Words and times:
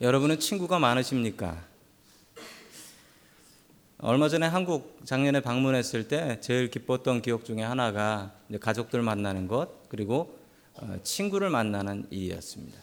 여러분은 0.00 0.40
친구가 0.40 0.78
많으십니까? 0.78 1.62
얼마 3.98 4.30
전에 4.30 4.46
한국 4.46 4.98
작년에 5.04 5.40
방문했을 5.40 6.08
때 6.08 6.40
제일 6.40 6.70
기뻤던 6.70 7.20
기억 7.20 7.44
중에 7.44 7.60
하나가 7.60 8.32
가족들 8.60 9.02
만나는 9.02 9.46
것 9.46 9.90
그리고 9.90 10.38
어, 10.76 10.98
친구를 11.02 11.50
만나는 11.50 12.06
일이었습니다. 12.08 12.78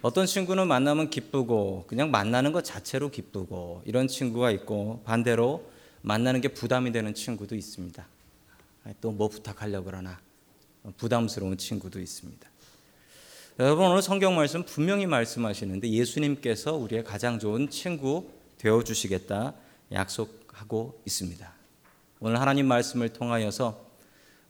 어떤 0.00 0.24
친구는 0.24 0.66
만나면 0.68 1.10
기쁘고 1.10 1.84
그냥 1.86 2.10
만나는 2.10 2.52
것 2.52 2.64
자체로 2.64 3.10
기쁘고 3.10 3.82
이런 3.84 4.08
친구가 4.08 4.50
있고 4.52 5.02
반대로 5.04 5.70
만나는 6.00 6.40
게 6.40 6.48
부담이 6.48 6.92
되는 6.92 7.12
친구도 7.12 7.56
있습니다. 7.56 8.06
또 9.02 9.12
뭐 9.12 9.28
부탁하려고 9.28 9.84
그러나 9.84 10.18
부담스러운 10.96 11.58
친구도 11.58 12.00
있습니다. 12.00 12.48
여러분 13.60 13.86
오늘 13.86 14.02
성경 14.02 14.36
말씀 14.36 14.62
분명히 14.62 15.04
말씀하시는데 15.06 15.90
예수님께서 15.90 16.76
우리의 16.76 17.02
가장 17.02 17.40
좋은 17.40 17.68
친구 17.68 18.30
되어 18.56 18.84
주시겠다 18.84 19.52
약속하고 19.90 21.02
있습니다. 21.04 21.52
오늘 22.20 22.40
하나님 22.40 22.66
말씀을 22.66 23.08
통하여서 23.08 23.84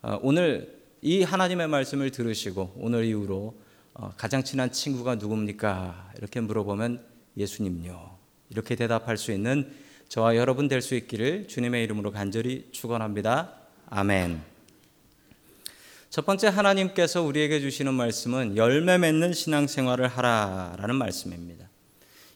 어, 0.03 0.19
오늘 0.21 0.77
이 1.01 1.23
하나님의 1.23 1.67
말씀을 1.69 2.11
들으시고 2.11 2.75
오늘 2.77 3.03
이후로 3.05 3.55
어, 3.95 4.11
가장 4.15 4.43
친한 4.43 4.71
친구가 4.71 5.15
누굽니까? 5.15 6.11
이렇게 6.19 6.39
물어보면 6.39 7.03
예수님요. 7.35 8.15
이렇게 8.51 8.75
대답할 8.75 9.17
수 9.17 9.31
있는 9.31 9.73
저와 10.07 10.35
여러분 10.35 10.67
될 10.67 10.83
수 10.83 10.93
있기를 10.93 11.47
주님의 11.47 11.83
이름으로 11.83 12.11
간절히 12.11 12.69
축원합니다. 12.71 13.55
아멘. 13.89 14.58
첫 16.09 16.25
번째 16.25 16.47
하나님께서 16.47 17.21
우리에게 17.21 17.59
주시는 17.59 17.93
말씀은 17.93 18.57
열매 18.57 18.97
맺는 18.97 19.33
신앙생활을 19.33 20.07
하라라는 20.07 20.95
말씀입니다. 20.95 21.69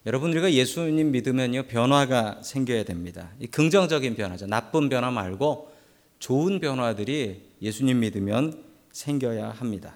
여러분 0.06 0.32
우리가 0.32 0.52
예수님 0.54 1.12
믿으면요 1.12 1.64
변화가 1.64 2.42
생겨야 2.44 2.84
됩니다. 2.84 3.32
이 3.40 3.48
긍정적인 3.48 4.16
변화죠. 4.16 4.46
나쁜 4.46 4.90
변화 4.90 5.10
말고 5.10 5.72
좋은 6.20 6.60
변화들이 6.60 7.42
예수님 7.62 8.02
믿으면 8.02 8.64
생겨야 8.92 9.50
합니다. 9.50 9.96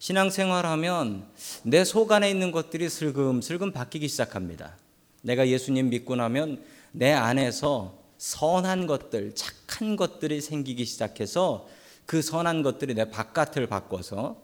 신앙생활하면 0.00 1.24
내 1.62 1.84
속 1.84 2.12
안에 2.12 2.30
있는 2.30 2.52
것들이 2.52 2.90
슬금슬금 2.90 3.72
바뀌기 3.72 4.06
시작합니다. 4.08 4.76
내가 5.22 5.48
예수님 5.48 5.88
믿고 5.88 6.14
나면 6.14 6.62
내 6.92 7.12
안에서 7.12 7.96
선한 8.18 8.86
것들, 8.86 9.34
착한 9.34 9.96
것들이 9.96 10.40
생기기 10.40 10.84
시작해서 10.84 11.68
그 12.08 12.22
선한 12.22 12.62
것들이 12.62 12.94
내 12.94 13.10
바깥을 13.10 13.66
바꿔서 13.66 14.40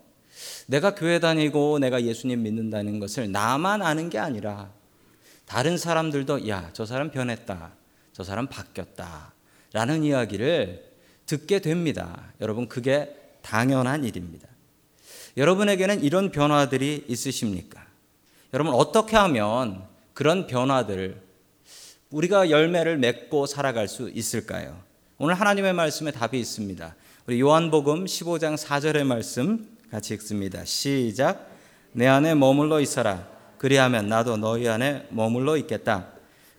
내가 0.66 0.94
교회 0.94 1.18
다니고 1.18 1.78
내가 1.78 2.04
예수님 2.04 2.42
믿는다는 2.42 3.00
것을 3.00 3.32
나만 3.32 3.80
아는 3.80 4.10
게 4.10 4.18
아니라 4.18 4.70
다른 5.46 5.78
사람들도 5.78 6.46
야, 6.46 6.68
저 6.74 6.84
사람 6.84 7.10
변했다. 7.10 7.72
저 8.12 8.22
사람 8.22 8.48
바뀌었다. 8.48 9.32
라는 9.72 10.04
이야기를 10.04 10.92
듣게 11.24 11.60
됩니다. 11.60 12.34
여러분, 12.42 12.68
그게 12.68 13.16
당연한 13.40 14.04
일입니다. 14.04 14.46
여러분에게는 15.38 16.02
이런 16.02 16.32
변화들이 16.32 17.06
있으십니까? 17.08 17.82
여러분, 18.52 18.74
어떻게 18.74 19.16
하면 19.16 19.86
그런 20.12 20.46
변화들을 20.46 21.18
우리가 22.10 22.50
열매를 22.50 22.98
맺고 22.98 23.46
살아갈 23.46 23.88
수 23.88 24.10
있을까요? 24.10 24.78
오늘 25.16 25.34
하나님의 25.34 25.72
말씀에 25.72 26.10
답이 26.10 26.38
있습니다. 26.38 26.94
우리 27.26 27.40
요한복음 27.40 28.04
15장 28.04 28.54
4절의 28.54 29.04
말씀 29.04 29.66
같이 29.90 30.12
읽습니다. 30.12 30.62
시작. 30.66 31.48
내 31.92 32.06
안에 32.06 32.34
머물러 32.34 32.82
있어라. 32.82 33.26
그리하면 33.56 34.10
나도 34.10 34.36
너희 34.36 34.68
안에 34.68 35.06
머물러 35.08 35.56
있겠다. 35.56 36.08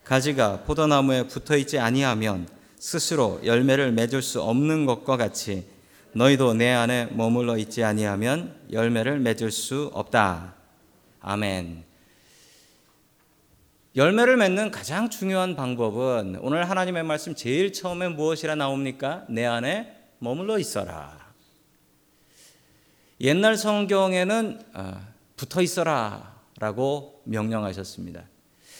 가지가 0.03 0.63
포도나무에 0.63 1.27
붙어 1.27 1.55
있지 1.55 1.77
아니하면 1.77 2.47
스스로 2.80 3.39
열매를 3.45 3.91
맺을 3.91 4.23
수 4.23 4.41
없는 4.41 4.88
것과 4.88 5.17
같이 5.17 5.67
너희도 6.13 6.56
내 6.56 6.72
안에 6.72 7.09
머물러 7.11 7.59
있지 7.59 7.84
아니하면 7.84 8.56
열매를 8.72 9.19
맺을 9.19 9.51
수 9.51 9.91
없다. 9.94 10.56
아멘. 11.22 11.84
열매를 13.95 14.35
맺는 14.38 14.72
가장 14.72 15.11
중요한 15.11 15.56
방법은 15.56 16.40
오늘 16.41 16.67
하나님의 16.67 17.03
말씀 17.03 17.35
제일 17.35 17.72
처음에 17.72 18.07
무엇이라 18.07 18.56
나옵니까? 18.56 19.25
내 19.29 19.45
안에 19.45 19.94
머물러 20.25 20.59
있어라. 20.59 21.24
옛날 23.22 23.56
성경에는 23.56 24.59
어, 24.74 25.08
붙어 25.38 25.62
있어라 25.62 26.36
라고 26.59 27.22
명령하셨습니다. 27.25 28.24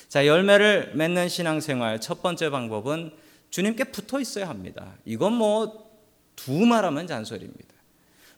자, 0.10 0.26
열매를 0.26 0.94
맺는 0.96 1.30
신앙생활 1.30 2.02
첫 2.02 2.22
번째 2.22 2.50
방법은 2.50 3.12
주님께 3.50 3.86
붙어 3.86 4.20
있어야 4.20 4.50
합니다. 4.50 4.94
이건 5.06 5.34
뭐 5.34 5.86
두 6.36 6.66
말하면 6.66 7.08
잔소리입니다. 7.08 7.74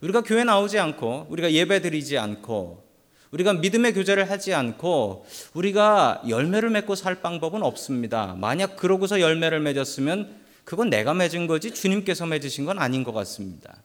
우리가 0.01 0.22
교회 0.22 0.44
나오지 0.44 0.78
않고 0.79 1.28
우리가 1.29 1.51
예배 1.51 1.81
드리지 1.81 2.17
않고 2.17 2.85
우리가 3.31 3.53
믿음의 3.53 3.94
교제를 3.94 4.29
하지 4.29 4.53
않고 4.53 5.25
우리가 5.53 6.22
열매를 6.29 6.69
맺고 6.69 6.96
살 6.96 7.22
방법은 7.22 7.63
없습니다. 7.63 8.35
만약 8.38 8.78
그러고서 8.78 9.19
열매를 9.19 9.59
맺었으면 9.59 10.47
그건 10.67 10.89
내가 10.89 11.13
맺은 11.13 11.47
거지 11.47 11.72
주님께서 11.72 12.25
맺으신 12.25 12.66
건 12.66 12.78
아닌 12.78 13.05
것 13.05 13.13
같습니다. 13.13 13.81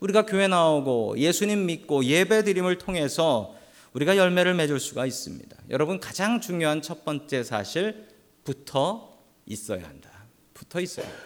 우리가 0.00 0.26
교회 0.26 0.48
나오고 0.48 1.16
예수님 1.16 1.66
믿고 1.66 2.04
예배 2.04 2.42
드림을 2.42 2.78
통해서 2.78 3.54
우리가 3.92 4.16
열매를 4.16 4.54
맺을 4.54 4.80
수가 4.80 5.06
있습니다. 5.06 5.56
여러분 5.70 6.00
가장 6.00 6.40
중요한 6.40 6.82
첫 6.82 7.04
번째 7.04 7.44
사실 7.44 8.08
붙어 8.42 9.16
있어야 9.46 9.84
한다. 9.84 10.10
붙어 10.54 10.80
있어야 10.80 11.06
한다. 11.06 11.22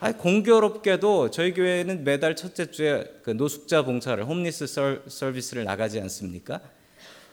아, 0.00 0.12
공교롭게도 0.12 1.30
저희 1.30 1.52
교회는 1.52 2.02
매달 2.02 2.34
첫째 2.34 2.70
주에 2.70 3.04
그 3.24 3.32
노숙자 3.32 3.82
봉사를 3.82 4.24
homeless 4.24 4.66
service를 5.06 5.64
나가지 5.64 6.00
않습니까? 6.00 6.62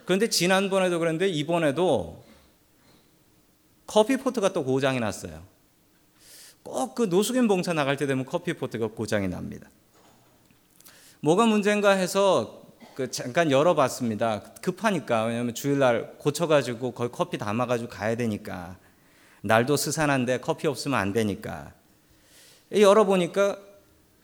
그런데 0.03 0.27
지난번에도 0.27 0.99
그런데 0.99 1.29
이번에도 1.29 2.21
커피 3.87 4.17
포트가 4.17 4.51
또 4.51 4.65
고장이 4.65 4.99
났어요. 4.99 5.53
꼭 6.63 6.95
그 6.95 7.03
노숙인 7.03 7.47
봉사 7.47 7.73
나갈 7.73 7.97
때 7.97 8.07
되면 8.07 8.25
커피 8.25 8.53
포트가 8.53 8.87
고장이 8.87 9.27
납니다. 9.27 9.69
뭐가 11.21 11.45
문제인가 11.45 11.91
해서 11.91 12.63
그 12.95 13.09
잠깐 13.09 13.49
열어봤습니다. 13.49 14.41
급하니까 14.61 15.25
왜냐하면 15.25 15.53
주일날 15.53 16.15
고쳐가지고 16.17 16.91
거의 16.91 17.09
커피 17.11 17.37
담아가지고 17.37 17.89
가야 17.89 18.15
되니까 18.15 18.77
날도 19.41 19.77
스산한데 19.77 20.39
커피 20.39 20.67
없으면 20.67 20.99
안 20.99 21.11
되니까 21.11 21.73
열어보니까 22.71 23.57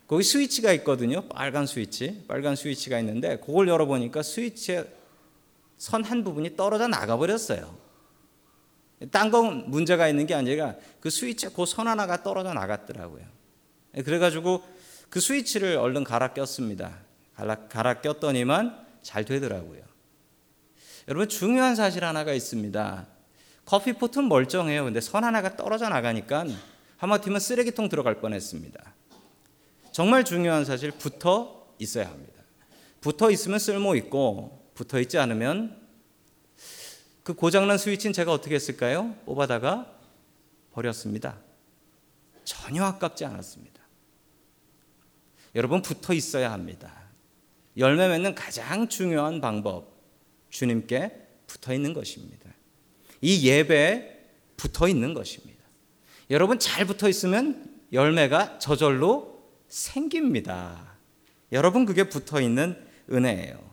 거기 0.08 0.24
스위치가 0.24 0.74
있거든요. 0.74 1.28
빨간 1.30 1.66
스위치, 1.68 2.24
빨간 2.28 2.56
스위치가 2.56 3.00
있는데 3.00 3.38
그걸 3.38 3.68
열어보니까 3.68 4.24
스위치의 4.24 4.88
선한 5.78 6.24
부분이 6.24 6.56
떨어져 6.56 6.88
나가버렸어요. 6.88 7.79
딴 9.12 9.32
건 9.32 9.70
문제가 9.70 10.08
있는 10.10 10.26
게 10.26 10.34
아니라 10.34 10.76
그 11.00 11.10
스위치에 11.10 11.50
그선 11.56 11.88
하나가 11.88 12.22
떨어져 12.22 12.54
나갔더라고요. 12.54 13.24
그래가지고 14.04 14.64
그 15.10 15.22
스위치를 15.22 15.78
얼른 15.78 16.04
갈아 16.04 16.34
꼈습니다. 16.34 16.98
갈아, 17.36 17.56
갈아 17.68 18.02
꼈더니만 18.02 18.86
잘 19.02 19.24
되더라고요. 19.24 19.82
여러분 21.08 21.30
중요한 21.30 21.76
사실 21.76 22.04
하나가 22.04 22.34
있습니다. 22.34 23.08
커피포트는 23.66 24.28
멀쩡해요. 24.28 24.84
근데 24.84 25.00
선 25.00 25.24
하나가 25.24 25.56
떨어져 25.56 25.90
나가니까 25.90 26.46
하마터면 26.98 27.40
쓰레기통 27.40 27.88
들어갈 27.88 28.20
뻔했습니다. 28.20 28.94
정말 29.92 30.26
중요한 30.26 30.66
사실 30.66 30.92
붙어 30.92 31.68
있어야 31.80 32.08
합니다. 32.08 32.44
붙어 33.00 33.32
있으면 33.32 33.60
쓸모 33.60 33.96
있고 33.96 34.70
붙어 34.74 35.00
있지 35.00 35.18
않으면 35.18 35.79
그 37.30 37.36
고장난 37.36 37.78
스위치는 37.78 38.12
제가 38.12 38.34
어떻게 38.34 38.56
했을까요? 38.56 39.14
뽑아다가 39.28 39.86
버렸습니다. 40.74 41.38
전혀 42.44 42.84
아깝지 42.84 43.24
않았습니다. 43.24 43.80
여러분 45.54 45.84
붙어 45.84 46.16
있어야 46.16 46.52
합니다. 46.52 46.92
열매 47.78 48.08
맺는 48.08 48.34
가장 48.34 48.88
중요한 48.90 49.42
방법, 49.42 49.94
주님께 50.50 51.28
붙어 51.46 51.72
있는 51.72 51.94
것입니다. 51.94 52.50
이 53.22 53.48
예배에 53.48 54.26
붙어 54.58 54.88
있는 54.88 55.14
것입니다. 55.14 55.64
여러분 56.32 56.58
잘 56.58 56.86
붙어 56.86 57.08
있으면 57.08 57.80
열매가 57.94 58.58
저절로 58.58 59.44
생깁니다. 59.68 60.98
여러분 61.52 61.86
그게 61.86 62.10
붙어 62.10 62.42
있는 62.42 62.76
은혜예요. 63.12 63.70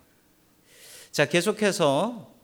자, 1.10 1.24
계속해서 1.26 2.35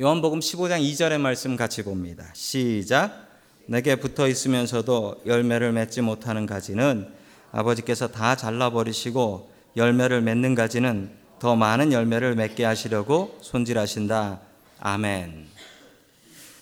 요한복음 0.00 0.38
15장 0.38 0.80
2절의 0.80 1.18
말씀 1.18 1.56
같이 1.56 1.82
봅니다. 1.82 2.30
시작. 2.32 3.26
내게 3.66 3.96
붙어 3.96 4.28
있으면서도 4.28 5.22
열매를 5.26 5.72
맺지 5.72 6.02
못하는 6.02 6.46
가지는 6.46 7.08
아버지께서 7.50 8.06
다 8.06 8.36
잘라 8.36 8.70
버리시고 8.70 9.50
열매를 9.76 10.20
맺는 10.20 10.54
가지는 10.54 11.10
더 11.40 11.56
많은 11.56 11.92
열매를 11.92 12.36
맺게 12.36 12.64
하시려고 12.64 13.36
손질하신다. 13.42 14.40
아멘. 14.78 15.48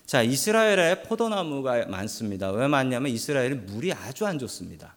자, 0.06 0.22
이스라엘에 0.22 1.02
포도나무가 1.02 1.84
많습니다. 1.88 2.50
왜 2.52 2.68
많냐면 2.68 3.12
이스라엘이 3.12 3.56
물이 3.56 3.92
아주 3.92 4.24
안 4.24 4.38
좋습니다. 4.38 4.96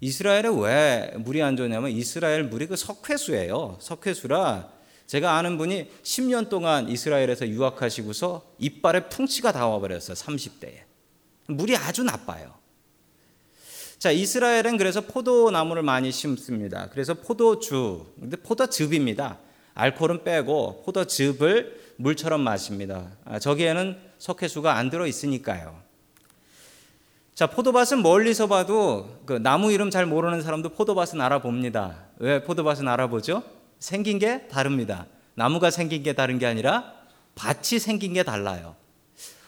이스라엘에 0.00 0.48
왜 0.48 1.12
물이 1.18 1.42
안 1.42 1.58
좋냐면 1.58 1.90
이스라엘 1.90 2.44
물이 2.44 2.68
그 2.68 2.76
석회수예요. 2.76 3.76
석회수라 3.82 4.79
제가 5.10 5.36
아는 5.36 5.58
분이 5.58 5.90
10년 6.04 6.48
동안 6.48 6.88
이스라엘에서 6.88 7.48
유학하시고서 7.48 8.54
이빨에 8.60 9.08
풍치가 9.08 9.50
다 9.50 9.66
와버렸어요. 9.66 10.14
30대에. 10.14 10.82
물이 11.48 11.76
아주 11.76 12.04
나빠요. 12.04 12.54
자, 13.98 14.12
이스라엘은 14.12 14.76
그래서 14.76 15.00
포도나무를 15.00 15.82
많이 15.82 16.12
심습니다. 16.12 16.90
그래서 16.92 17.14
포도주, 17.14 18.06
근데 18.20 18.36
포도즙입니다. 18.36 19.40
알코올은 19.74 20.22
빼고 20.22 20.84
포도즙을 20.84 21.94
물처럼 21.96 22.42
마십니다. 22.42 23.10
아, 23.24 23.40
저기에는 23.40 23.98
석회수가 24.18 24.76
안 24.76 24.90
들어 24.90 25.08
있으니까요. 25.08 25.76
자, 27.34 27.48
포도밭은 27.48 28.00
멀리서 28.00 28.46
봐도 28.46 29.18
그 29.26 29.32
나무 29.32 29.72
이름 29.72 29.90
잘 29.90 30.06
모르는 30.06 30.40
사람도 30.40 30.68
포도밭은 30.68 31.20
알아봅니다. 31.20 31.96
왜 32.18 32.44
포도밭은 32.44 32.86
알아보죠? 32.86 33.42
생긴 33.80 34.18
게 34.18 34.46
다릅니다. 34.46 35.06
나무가 35.34 35.70
생긴 35.70 36.02
게 36.02 36.12
다른 36.12 36.38
게 36.38 36.46
아니라 36.46 36.92
밭이 37.34 37.80
생긴 37.80 38.12
게 38.12 38.22
달라요. 38.22 38.76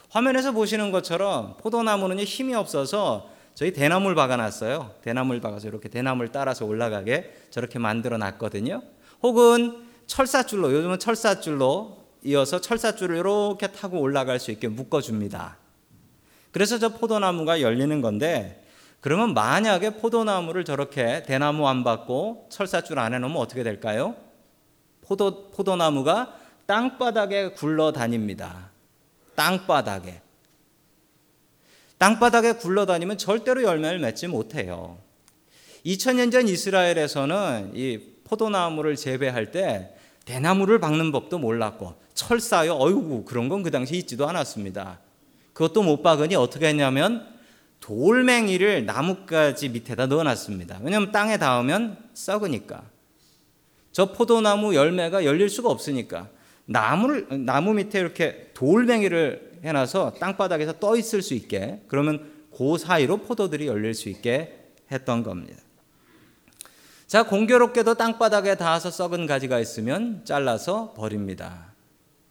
화면에서 0.08 0.52
보시는 0.52 0.90
것처럼 0.90 1.56
포도나무는 1.58 2.18
힘이 2.18 2.54
없어서 2.54 3.30
저희 3.54 3.72
대나무를 3.72 4.14
박아놨어요. 4.14 4.96
대나무를 5.02 5.40
박아서 5.40 5.68
이렇게 5.68 5.88
대나무를 5.88 6.32
따라서 6.32 6.64
올라가게 6.64 7.32
저렇게 7.50 7.78
만들어 7.78 8.16
놨거든요. 8.18 8.82
혹은 9.22 9.86
철사줄로 10.06 10.72
요즘은 10.72 10.98
철사줄로 10.98 12.02
이어서 12.24 12.60
철사줄을 12.60 13.16
이렇게 13.16 13.66
타고 13.68 14.00
올라갈 14.00 14.38
수 14.40 14.50
있게 14.50 14.68
묶어줍니다. 14.68 15.58
그래서 16.50 16.78
저 16.78 16.90
포도나무가 16.90 17.60
열리는 17.60 18.00
건데 18.00 18.61
그러면 19.02 19.34
만약에 19.34 19.96
포도나무를 19.96 20.64
저렇게 20.64 21.24
대나무 21.24 21.66
안 21.66 21.82
받고 21.82 22.46
철사줄 22.50 23.00
안에 23.00 23.18
놓으면 23.18 23.36
어떻게 23.36 23.64
될까요? 23.64 24.14
포도, 25.00 25.50
포도나무가 25.50 26.38
땅바닥에 26.66 27.50
굴러 27.50 27.90
다닙니다. 27.90 28.70
땅바닥에. 29.34 30.22
땅바닥에 31.98 32.52
굴러 32.52 32.86
다니면 32.86 33.18
절대로 33.18 33.64
열매를 33.64 33.98
맺지 33.98 34.28
못해요. 34.28 34.98
2000년 35.84 36.30
전 36.30 36.46
이스라엘에서는 36.46 37.72
이 37.74 37.98
포도나무를 38.22 38.94
재배할 38.94 39.50
때 39.50 39.96
대나무를 40.24 40.78
박는 40.78 41.10
법도 41.10 41.40
몰랐고 41.40 41.96
철사요 42.14 42.76
어이구 42.78 43.24
그런 43.24 43.48
건 43.48 43.64
그 43.64 43.72
당시 43.72 43.96
있지도 43.96 44.28
않았습니다. 44.28 45.00
그것도 45.54 45.82
못 45.82 46.04
박으니 46.04 46.36
어떻게 46.36 46.68
했냐면 46.68 47.31
돌멩이를 47.82 48.86
나뭇가지 48.86 49.68
밑에다 49.68 50.06
넣어놨습니다. 50.06 50.80
왜냐하면 50.82 51.12
땅에 51.12 51.36
닿으면 51.36 51.98
썩으니까. 52.14 52.84
저 53.90 54.12
포도나무 54.12 54.74
열매가 54.74 55.24
열릴 55.24 55.50
수가 55.50 55.68
없으니까 55.68 56.28
나무를 56.64 57.44
나무 57.44 57.74
밑에 57.74 58.00
이렇게 58.00 58.50
돌멩이를 58.54 59.58
해놔서 59.64 60.14
땅바닥에서 60.14 60.78
떠 60.78 60.96
있을 60.96 61.20
수 61.20 61.34
있게 61.34 61.82
그러면 61.88 62.32
그 62.56 62.78
사이로 62.78 63.18
포도들이 63.18 63.66
열릴 63.66 63.94
수 63.94 64.08
있게 64.08 64.70
했던 64.90 65.22
겁니다. 65.22 65.60
자 67.06 67.24
공교롭게도 67.24 67.94
땅바닥에 67.94 68.54
닿아서 68.54 68.90
썩은 68.90 69.26
가지가 69.26 69.58
있으면 69.58 70.24
잘라서 70.24 70.94
버립니다. 70.94 71.74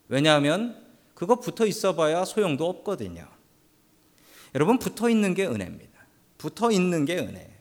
왜냐하면 0.08 0.82
그거 1.14 1.36
붙어 1.36 1.68
있어 1.68 1.94
봐야 1.94 2.26
소용도 2.26 2.68
없거든요. 2.68 3.28
여러분 4.56 4.78
붙어 4.80 5.10
있는 5.10 5.34
게 5.34 5.46
은혜입니다. 5.46 5.92
붙어 6.38 6.72
있는 6.72 7.06
게 7.06 7.18
은혜예요. 7.18 7.52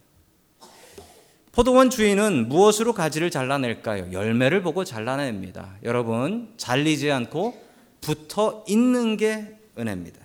포도원 1.53 1.91
주인은 1.91 2.49
무엇으로 2.49 2.93
가지를 2.93 3.31
잘라낼까요? 3.31 4.13
열매를 4.13 4.63
보고 4.63 4.85
잘라냅니다. 4.85 5.77
여러분 5.83 6.53
잘리지 6.57 7.11
않고 7.11 7.61
붙어 8.01 8.65
있는 8.69 9.17
게 9.17 9.59
은혜입니다. 9.79 10.21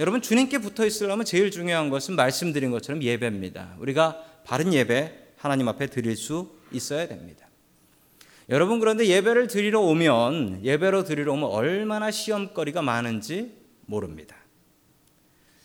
여러분 0.00 0.22
주님께 0.22 0.58
붙어 0.58 0.86
있으려면 0.86 1.24
제일 1.24 1.50
중요한 1.50 1.90
것은 1.90 2.16
말씀드린 2.16 2.70
것처럼 2.70 3.02
예배입니다. 3.02 3.76
우리가 3.78 4.24
바른 4.44 4.72
예배 4.72 5.12
하나님 5.36 5.68
앞에 5.68 5.88
드릴 5.88 6.16
수 6.16 6.50
있어야 6.72 7.08
됩니다. 7.08 7.46
여러분 8.48 8.80
그런데 8.80 9.06
예배를 9.06 9.48
드리러 9.48 9.80
오면 9.80 10.64
예배로 10.64 11.04
드리러 11.04 11.34
오면 11.34 11.44
얼마나 11.50 12.10
시험거리가 12.10 12.80
많은지 12.80 13.52
모릅니다. 13.86 14.36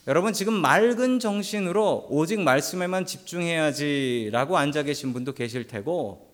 여러분 0.05 0.33
지금 0.33 0.53
맑은 0.53 1.19
정신으로 1.19 2.07
오직 2.09 2.41
말씀에만 2.41 3.05
집중해야지라고 3.05 4.57
앉아 4.57 4.83
계신 4.83 5.13
분도 5.13 5.33
계실 5.33 5.65
테고 5.65 6.29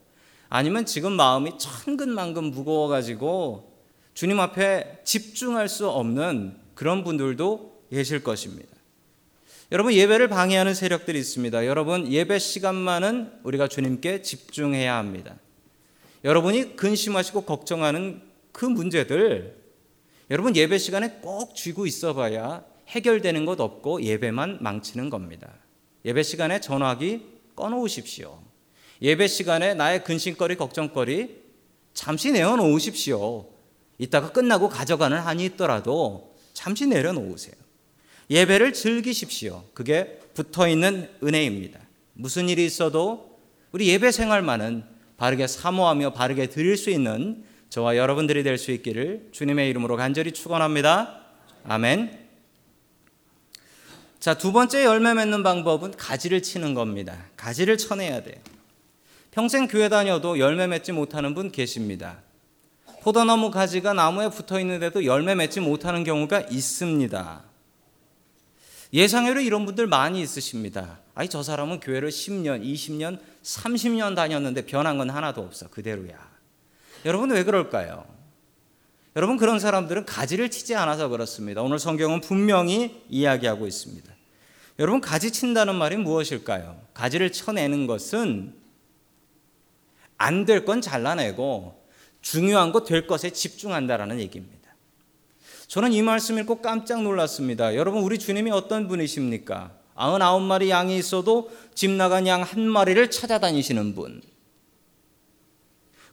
아니면 0.50 0.88
지금 0.88 1.12
마음이 1.12 1.60
천근만근 1.60 2.46
무거워 2.46 2.88
가지고 2.88 3.72
주님 4.16 4.40
앞에 4.40 5.02
집중할 5.04 5.70
수 5.70 5.88
없는 5.88 6.58
그런 6.74 7.04
분들도 7.04 7.84
계실 7.92 8.24
것입니다. 8.24 8.70
여러분 9.72 9.94
예배를 9.94 10.30
방해하는 10.30 10.74
세력들이 10.74 11.20
있습니다. 11.20 11.68
여러분 11.68 12.12
예배 12.12 12.40
시간만은 12.40 13.32
우리가 13.44 13.68
주님께 13.68 14.24
집중해야 14.24 14.96
합니다. 14.96 15.36
여러분이 16.24 16.76
근심하시고 16.76 17.42
걱정하는 17.42 18.24
그 18.52 18.66
문제들 18.66 19.56
여러분 20.32 20.56
예배 20.56 20.80
시간에 20.80 21.20
꼭 21.22 21.56
쥐고 21.56 21.86
있어 21.86 22.16
봐야 22.16 22.64
해결되는 22.90 23.46
것 23.46 23.60
없고 23.60 24.04
예배만 24.04 24.60
망치는 24.62 25.10
겁니다. 25.10 25.52
예배 26.06 26.24
시간에 26.24 26.60
전화기 26.60 27.26
꺼놓으십시오. 27.56 28.40
예배 29.02 29.28
시간에 29.28 29.74
나의 29.74 30.04
근심거리, 30.04 30.56
걱정거리 30.56 31.44
잠시 31.94 32.32
내어놓으십시오. 32.32 33.48
이따가 33.98 34.32
끝나고 34.32 34.70
가져가는 34.70 35.18
한이 35.18 35.46
있더라도 35.46 36.36
잠시 36.54 36.88
내려놓으세요. 36.88 37.54
예배를 38.30 38.74
즐기십시오. 38.74 39.64
그게 39.74 40.20
붙어 40.34 40.68
있는 40.68 41.10
은혜입니다. 41.24 41.80
무슨 42.14 42.50
일이 42.50 42.66
있어도 42.66 43.40
우리 43.72 43.88
예배 43.90 44.12
생활만은 44.12 44.84
바르게 45.18 45.48
사모하며 45.48 46.14
바르게 46.14 46.48
드릴 46.48 46.78
수 46.78 46.90
있는 46.90 47.44
저와 47.70 47.98
여러분들이 47.98 48.44
될 48.44 48.58
수 48.58 48.72
있기를 48.72 49.30
주님의 49.32 49.70
이름으로 49.70 49.96
간절히 49.96 50.32
축원합니다. 50.32 51.22
아멘. 51.66 52.29
자, 54.20 54.34
두 54.34 54.52
번째 54.52 54.84
열매 54.84 55.14
맺는 55.14 55.44
방법은 55.44 55.92
가지를 55.96 56.44
치는 56.44 56.74
겁니다. 56.74 57.18
가지를 57.38 57.78
쳐내야 57.78 58.22
돼요. 58.22 58.36
평생 59.32 59.68
교회 59.68 59.88
다녀도 59.88 60.40
열매 60.40 60.68
맺지 60.68 60.92
못하는 60.92 61.34
분 61.34 61.52
계십니다. 61.52 62.18
포도나무 63.02 63.50
가지가 63.50 63.94
나무에 63.94 64.30
붙어 64.30 64.60
있는데도 64.60 65.06
열매 65.06 65.36
맺지 65.36 65.62
못하는 65.62 66.04
경우가 66.04 66.42
있습니다. 66.52 67.44
예상외로 68.92 69.40
이런 69.40 69.66
분들 69.66 69.88
많이 69.88 70.20
있으십니다. 70.22 71.00
아니, 71.16 71.30
저 71.30 71.42
사람은 71.42 71.80
교회를 71.80 72.10
10년, 72.10 72.62
20년, 72.62 73.20
30년 73.44 74.18
다녔는데 74.18 74.66
변한 74.66 74.98
건 74.98 75.10
하나도 75.10 75.42
없어. 75.42 75.70
그대로야. 75.70 76.18
여러분, 77.06 77.32
왜 77.32 77.46
그럴까요? 77.46 78.19
여러분 79.16 79.38
그런 79.38 79.60
사람들은 79.60 80.06
가지를 80.06 80.50
치지 80.52 80.76
않아서 80.76 81.08
그렇습니다. 81.10 81.62
오늘 81.62 81.80
성경은 81.80 82.22
분명히 82.22 83.04
이야기하고 83.10 83.68
있습니다. 83.68 84.14
여러분 84.78 85.02
가지 85.02 85.32
친다는 85.32 85.76
말이 85.76 85.98
무엇일까요? 85.98 86.80
가지를 86.94 87.32
쳐내는 87.32 87.88
것은 87.88 88.54
안 90.18 90.46
될 90.46 90.66
건 90.66 90.82
잘라내고 90.82 91.82
중요한 92.22 92.72
것 92.72 92.84
될 92.86 93.08
것에 93.08 93.30
집중한다라는 93.32 94.20
얘기입니다. 94.20 94.60
저는 95.68 95.94
이 95.94 96.02
말씀 96.02 96.38
읽고 96.40 96.62
깜짝 96.62 97.02
놀랐습니다. 97.04 97.76
여러분 97.76 98.04
우리 98.04 98.20
주님이 98.20 98.52
어떤 98.52 98.88
분이십니까? 98.88 99.72
아흔아홉 99.96 100.42
마리 100.44 100.70
양이 100.70 100.98
있어도 100.98 101.52
집 101.76 101.92
나간 101.92 102.26
양 102.28 102.42
한 102.42 102.62
마리를 102.68 103.10
찾아다니시는 103.12 103.96
분. 103.96 104.22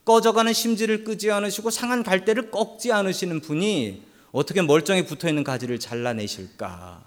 꺼져가는 0.07 0.51
심지를 0.53 1.03
끄지 1.03 1.33
않으시고 1.33 1.71
상한 1.71 2.05
갈대를 2.05 2.53
꺾지 2.53 2.93
않으시는 2.93 3.41
분이 3.41 4.03
어떻게 4.31 4.63
멀쩡히 4.63 5.05
붙어 5.05 5.29
있는 5.29 5.43
가지를 5.43 5.81
잘라내실까? 5.81 7.03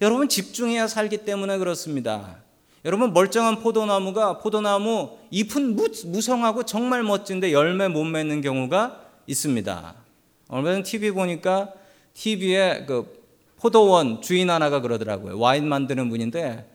여러분 0.00 0.28
집중해야 0.28 0.88
살기 0.88 1.18
때문에 1.18 1.58
그렇습니다. 1.58 2.38
여러분 2.84 3.12
멀쩡한 3.12 3.60
포도나무가 3.60 4.38
포도나무 4.38 5.16
잎은 5.30 5.76
무성하고 6.06 6.64
정말 6.64 7.04
멋진데 7.04 7.52
열매 7.52 7.86
못 7.86 8.02
맺는 8.02 8.40
경우가 8.40 9.00
있습니다. 9.28 9.94
얼마 10.48 10.72
전 10.72 10.82
TV 10.82 11.12
보니까 11.12 11.72
TV에 12.14 12.86
그 12.86 13.22
포도원 13.56 14.20
주인 14.20 14.50
하나가 14.50 14.80
그러더라고요. 14.80 15.38
와인 15.38 15.68
만드는 15.68 16.10
분인데 16.10 16.71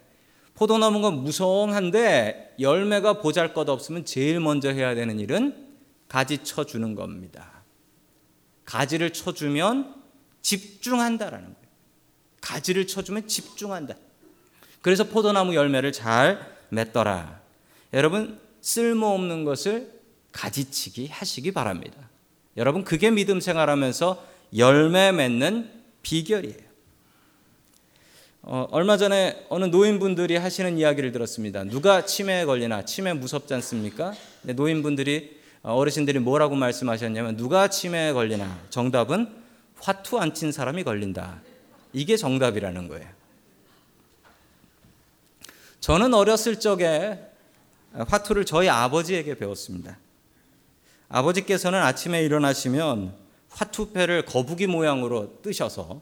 포도나무가 0.58 1.12
무성한데 1.12 2.56
열매가 2.60 3.22
보잘 3.22 3.54
것 3.54 3.70
없으면 3.70 4.06
제일 4.06 4.40
먼저 4.40 4.70
해야 4.70 4.96
되는 4.96 5.20
일은 5.20 5.68
가지 6.08 6.44
쳐주는 6.44 6.96
겁니다. 6.96 7.62
가지를 8.66 9.14
쳐주면 9.14 9.94
집중한다라는 10.42 11.46
거예요. 11.46 11.68
가지를 12.42 12.88
쳐주면 12.88 13.28
집중한다. 13.28 13.96
그래서 14.82 15.04
포도나무 15.04 15.54
열매를 15.54 15.92
잘 15.92 16.40
맺더라. 16.70 17.40
여러분 17.94 18.40
쓸모없는 18.62 19.44
것을 19.44 19.94
가지치기 20.32 21.08
하시기 21.10 21.52
바랍니다. 21.52 22.10
여러분 22.58 22.84
그게 22.84 23.12
믿음 23.12 23.40
생활하면서 23.40 24.26
열매 24.58 25.12
맺는 25.12 25.70
비결이에요. 26.02 26.67
어, 28.50 28.66
얼마 28.72 28.96
전에 28.96 29.46
어느 29.50 29.66
노인분들이 29.66 30.38
하시는 30.38 30.78
이야기를 30.78 31.12
들었습니다. 31.12 31.66
누가 31.66 32.06
치매에 32.06 32.46
걸리나 32.46 32.86
치매 32.86 33.12
무섭지 33.12 33.54
않습니까? 33.56 34.14
노인분들이 34.44 35.38
어, 35.64 35.74
어르신들이 35.76 36.20
뭐라고 36.20 36.56
말씀하셨냐면 36.56 37.36
누가 37.36 37.68
치매에 37.68 38.14
걸리나 38.14 38.58
정답은 38.70 39.36
화투 39.82 40.18
안 40.20 40.34
친 40.34 40.54
사람이 40.54 40.86
걸린다. 40.86 41.42
이게 41.92 42.16
정답이라는 42.16 42.88
거예요. 42.88 43.06
저는 45.82 46.14
어렸을 46.14 46.58
적에 46.58 47.20
화투를 47.94 48.46
저희 48.46 48.70
아버지에게 48.70 49.38
배웠습니다. 49.38 49.98
아버지께서는 51.10 51.80
아침에 51.82 52.24
일어나시면 52.24 53.14
화투패를 53.50 54.24
거북이 54.24 54.68
모양으로 54.68 55.42
뜨셔서 55.42 56.02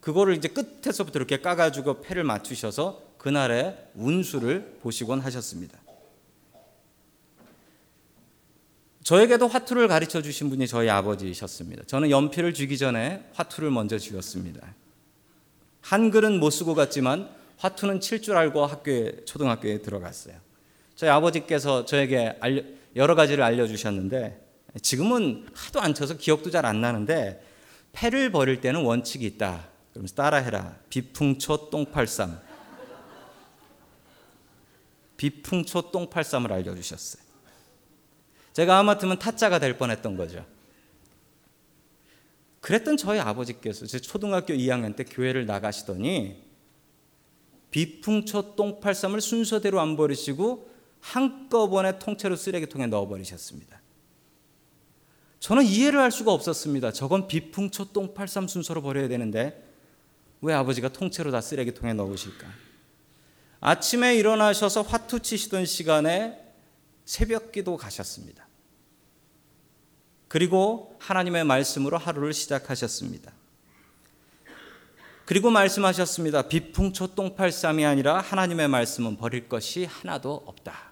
그거를 0.00 0.36
이제 0.36 0.48
끝에서부터 0.48 1.18
이렇게 1.18 1.40
까가지고 1.40 2.02
패를 2.02 2.24
맞추셔서 2.24 3.02
그날의 3.18 3.76
운수를 3.94 4.78
보시곤 4.82 5.20
하셨습니다. 5.20 5.78
저에게도 9.02 9.48
화투를 9.48 9.88
가르쳐 9.88 10.20
주신 10.20 10.50
분이 10.50 10.66
저희 10.66 10.88
아버지셨습니다. 10.90 11.84
저는 11.86 12.10
연필을 12.10 12.52
쥐기 12.52 12.76
전에 12.76 13.24
화투를 13.32 13.70
먼저 13.70 13.98
쥐었습니다. 13.98 14.74
한글은 15.80 16.38
못 16.40 16.50
쓰고 16.50 16.74
갔지만 16.74 17.28
화투는 17.56 18.00
칠 18.00 18.20
줄 18.20 18.36
알고 18.36 18.66
학교에 18.66 19.24
초등학교에 19.24 19.80
들어갔어요. 19.82 20.34
저희 20.94 21.10
아버지께서 21.10 21.86
저에게 21.86 22.36
알려, 22.40 22.62
여러 22.96 23.14
가지를 23.14 23.42
알려주셨는데 23.42 24.46
지금은 24.82 25.46
하도 25.54 25.80
안 25.80 25.94
쳐서 25.94 26.16
기억도 26.16 26.50
잘 26.50 26.66
안 26.66 26.80
나는데 26.80 27.42
패를 27.92 28.30
버릴 28.30 28.60
때는 28.60 28.82
원칙이 28.84 29.24
있다. 29.24 29.66
그러면서 29.98 30.14
따라해라. 30.14 30.76
비풍초 30.90 31.70
똥팔삼. 31.70 32.40
비풍초 35.16 35.90
똥팔삼을 35.90 36.52
알려주셨어요. 36.52 37.22
제가 38.52 38.78
아마트면 38.78 39.18
타짜가 39.18 39.58
될 39.58 39.76
뻔했던 39.76 40.16
거죠. 40.16 40.46
그랬던 42.60 42.96
저희 42.96 43.18
아버지께서 43.18 43.86
제 43.86 43.98
초등학교 43.98 44.54
2학년 44.54 44.94
때 44.94 45.02
교회를 45.02 45.46
나가시더니 45.46 46.44
비풍초 47.72 48.54
똥팔삼을 48.54 49.20
순서대로 49.20 49.80
안 49.80 49.96
버리시고 49.96 50.70
한꺼번에 51.00 51.98
통째로 51.98 52.36
쓰레기통에 52.36 52.86
넣어버리셨습니다. 52.86 53.82
저는 55.40 55.64
이해를 55.64 55.98
할 55.98 56.12
수가 56.12 56.32
없었습니다. 56.32 56.92
저건 56.92 57.26
비풍초 57.26 57.92
똥팔삼 57.92 58.46
순서로 58.46 58.82
버려야 58.82 59.08
되는데 59.08 59.67
왜 60.40 60.54
아버지가 60.54 60.88
통째로 60.88 61.30
다 61.30 61.40
쓰레기통에 61.40 61.94
넣으실까? 61.94 62.46
아침에 63.60 64.16
일어나셔서 64.16 64.82
화투 64.82 65.20
치시던 65.20 65.66
시간에 65.66 66.38
새벽 67.04 67.52
기도 67.52 67.76
가셨습니다. 67.76 68.46
그리고 70.28 70.96
하나님의 71.00 71.44
말씀으로 71.44 71.98
하루를 71.98 72.32
시작하셨습니다. 72.34 73.32
그리고 75.24 75.50
말씀하셨습니다. 75.50 76.42
비풍초 76.42 77.14
똥팔쌈이 77.14 77.84
아니라 77.84 78.20
하나님의 78.20 78.68
말씀은 78.68 79.16
버릴 79.16 79.48
것이 79.48 79.84
하나도 79.84 80.44
없다. 80.46 80.88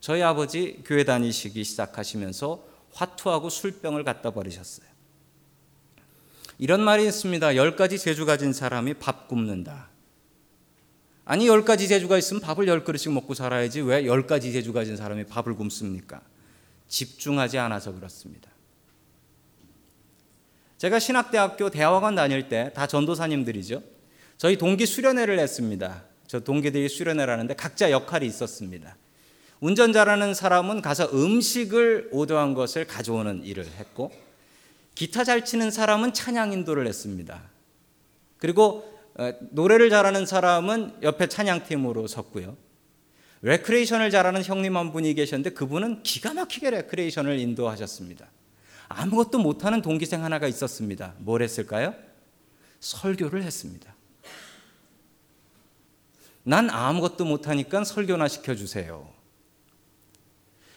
저희 0.00 0.22
아버지 0.22 0.82
교회 0.84 1.04
다니시기 1.04 1.64
시작하시면서 1.64 2.64
화투하고 2.94 3.50
술병을 3.50 4.04
갖다 4.04 4.30
버리셨어요. 4.30 4.91
이런 6.62 6.80
말이 6.80 7.04
있습니다. 7.08 7.56
열 7.56 7.74
가지 7.74 7.98
재주 7.98 8.24
가진 8.24 8.52
사람이 8.52 8.94
밥 8.94 9.26
굶는다. 9.26 9.88
아니 11.24 11.48
열 11.48 11.64
가지 11.64 11.88
재주가 11.88 12.16
있으면 12.16 12.40
밥을 12.40 12.68
열 12.68 12.84
그릇씩 12.84 13.10
먹고 13.12 13.34
살아야지 13.34 13.80
왜 13.80 14.06
열 14.06 14.28
가지 14.28 14.52
재주 14.52 14.72
가진 14.72 14.96
사람이 14.96 15.24
밥을 15.24 15.56
굶습니까? 15.56 16.20
집중하지 16.86 17.58
않아서 17.58 17.92
그렇습니다. 17.92 18.48
제가 20.78 21.00
신학대학교 21.00 21.68
대학원 21.68 22.14
다닐 22.14 22.48
때 22.48 22.70
다 22.74 22.86
전도사님들이죠. 22.86 23.82
저희 24.38 24.56
동기 24.56 24.86
수련회를 24.86 25.40
했습니다. 25.40 26.04
저 26.28 26.38
동기들이 26.38 26.88
수련회를 26.88 27.32
하는데 27.32 27.52
각자 27.56 27.90
역할이 27.90 28.24
있었습니다. 28.26 28.96
운전 29.58 29.92
잘하는 29.92 30.32
사람은 30.32 30.80
가서 30.80 31.10
음식을 31.12 32.10
오더한 32.12 32.54
것을 32.54 32.86
가져오는 32.86 33.44
일을 33.44 33.66
했고 33.66 34.12
기타 34.94 35.24
잘 35.24 35.44
치는 35.44 35.70
사람은 35.70 36.12
찬양 36.12 36.52
인도를 36.52 36.86
했습니다. 36.86 37.42
그리고 38.38 38.90
어, 39.14 39.32
노래를 39.50 39.90
잘하는 39.90 40.26
사람은 40.26 41.02
옆에 41.02 41.28
찬양팀으로 41.28 42.06
섰고요. 42.06 42.56
레크레이션을 43.42 44.10
잘하는 44.10 44.42
형님 44.42 44.76
한 44.76 44.92
분이 44.92 45.14
계셨는데 45.14 45.50
그분은 45.50 46.02
기가 46.02 46.32
막히게 46.32 46.70
레크레이션을 46.70 47.38
인도하셨습니다. 47.38 48.28
아무것도 48.88 49.38
못하는 49.38 49.82
동기생 49.82 50.22
하나가 50.24 50.46
있었습니다. 50.46 51.14
뭘 51.18 51.42
했을까요? 51.42 51.94
설교를 52.80 53.42
했습니다. 53.42 53.94
난 56.44 56.70
아무것도 56.70 57.24
못하니까 57.24 57.84
설교나 57.84 58.28
시켜주세요. 58.28 59.08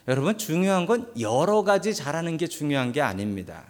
여러분, 0.07 0.37
중요한 0.37 0.85
건 0.85 1.11
여러 1.19 1.63
가지 1.63 1.93
잘하는 1.95 2.37
게 2.37 2.47
중요한 2.47 2.91
게 2.91 3.01
아닙니다. 3.01 3.65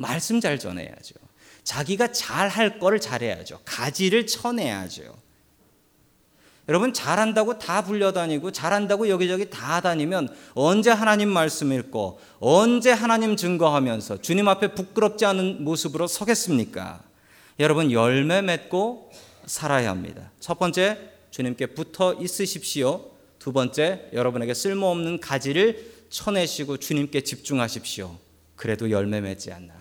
말씀 0.00 0.40
잘 0.40 0.58
전해야죠. 0.58 1.14
자기가 1.62 2.12
잘 2.12 2.48
할 2.48 2.78
거를 2.78 3.00
잘해야죠. 3.00 3.60
가지를 3.64 4.26
쳐내야죠. 4.26 5.14
여러분 6.68 6.92
잘한다고 6.92 7.58
다 7.58 7.82
불려다니고 7.82 8.52
잘한다고 8.52 9.08
여기저기 9.08 9.50
다 9.50 9.80
다니면 9.80 10.28
언제 10.54 10.90
하나님 10.90 11.28
말씀 11.28 11.72
읽고 11.72 12.20
언제 12.38 12.92
하나님 12.92 13.36
증거하면서 13.36 14.22
주님 14.22 14.46
앞에 14.48 14.74
부끄럽지 14.74 15.24
않은 15.26 15.64
모습으로 15.64 16.06
서겠습니까? 16.06 17.02
여러분 17.58 17.90
열매 17.90 18.40
맺고 18.40 19.10
살아야 19.46 19.90
합니다. 19.90 20.30
첫 20.38 20.58
번째 20.58 20.98
주님께 21.30 21.66
붙어 21.66 22.14
있으십시오. 22.14 23.10
두 23.38 23.52
번째 23.52 24.08
여러분에게 24.12 24.54
쓸모없는 24.54 25.20
가지를 25.20 26.04
쳐내시고 26.08 26.76
주님께 26.76 27.22
집중하십시오. 27.22 28.16
그래도 28.54 28.90
열매 28.90 29.20
맺지 29.20 29.52
않나. 29.52 29.79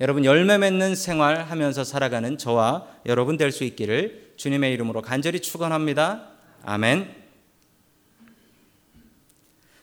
여러분 0.00 0.24
열매 0.24 0.56
맺는 0.56 0.94
생활 0.94 1.42
하면서 1.42 1.84
살아가는 1.84 2.38
저와 2.38 2.86
여러분 3.04 3.36
될 3.36 3.52
수 3.52 3.64
있기를 3.64 4.32
주님의 4.38 4.72
이름으로 4.72 5.02
간절히 5.02 5.40
축원합니다. 5.40 6.26
아멘. 6.64 7.14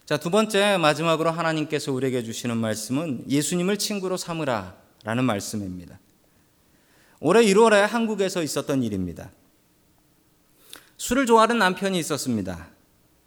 자, 0.08 0.18
두 0.18 0.32
번째 0.32 0.78
마지막으로 0.78 1.30
하나님께서 1.30 1.92
우리에게 1.92 2.24
주시는 2.24 2.58
말씀은 2.58 3.26
예수님을 3.30 3.78
친구로 3.78 4.18
삼으라라는 4.18 5.24
말씀입니다. 5.24 6.00
올해 7.20 7.44
1월에 7.44 7.82
한국에서 7.82 8.42
있었던 8.42 8.82
일입니다. 8.82 9.30
술을 10.98 11.28
좋아하는 11.28 11.60
남편이 11.60 12.00
있었습니다. 12.00 12.70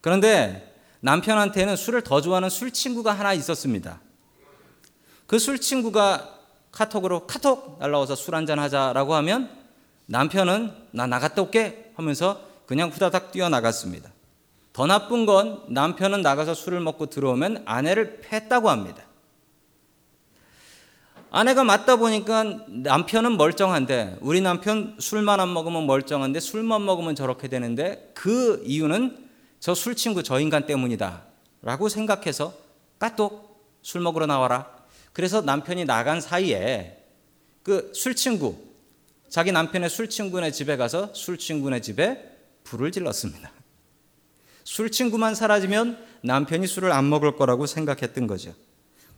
그런데 0.00 0.74
남편한테는 1.00 1.76
술을 1.76 2.02
더 2.02 2.20
좋아하는 2.20 2.50
술 2.50 2.72
친구가 2.72 3.12
하나 3.12 3.32
있었습니다. 3.32 4.00
그 5.28 5.38
술 5.38 5.60
친구가 5.60 6.39
카톡으로 6.72 7.26
카톡 7.26 7.78
날라와서 7.80 8.14
술 8.14 8.34
한잔 8.34 8.58
하자라고 8.58 9.14
하면 9.14 9.50
남편은 10.06 10.72
나 10.92 11.06
나갔다 11.06 11.42
올게 11.42 11.92
하면서 11.96 12.40
그냥 12.66 12.90
후다닥 12.90 13.32
뛰어나갔습니다. 13.32 14.10
더 14.72 14.86
나쁜 14.86 15.26
건 15.26 15.64
남편은 15.68 16.22
나가서 16.22 16.54
술을 16.54 16.80
먹고 16.80 17.06
들어오면 17.06 17.64
아내를 17.66 18.20
팼다고 18.22 18.70
합니다. 18.70 19.02
아내가 21.32 21.62
맞다 21.62 21.96
보니까 21.96 22.44
남편은 22.68 23.36
멀쩡한데 23.36 24.18
우리 24.20 24.40
남편 24.40 24.96
술만 24.98 25.38
안 25.38 25.52
먹으면 25.52 25.86
멀쩡한데 25.86 26.40
술만 26.40 26.84
먹으면 26.84 27.14
저렇게 27.14 27.46
되는데 27.48 28.10
그 28.14 28.62
이유는 28.64 29.28
저 29.60 29.74
술 29.74 29.94
친구 29.94 30.22
저 30.22 30.40
인간 30.40 30.66
때문이다 30.66 31.22
라고 31.62 31.88
생각해서 31.88 32.54
까똑 32.98 33.60
술 33.82 34.00
먹으러 34.00 34.26
나와라 34.26 34.79
그래서 35.20 35.42
남편이 35.42 35.84
나간 35.84 36.18
사이에 36.18 36.96
그 37.62 37.92
술 37.94 38.14
친구 38.16 38.56
자기 39.28 39.52
남편의 39.52 39.90
술 39.90 40.08
친구네 40.08 40.50
집에 40.50 40.78
가서 40.78 41.12
술 41.12 41.36
친구네 41.36 41.82
집에 41.82 42.24
불을 42.64 42.90
질렀습니다. 42.90 43.52
술 44.64 44.90
친구만 44.90 45.34
사라지면 45.34 46.02
남편이 46.22 46.66
술을 46.66 46.90
안 46.90 47.10
먹을 47.10 47.36
거라고 47.36 47.66
생각했던 47.66 48.26
거죠. 48.28 48.54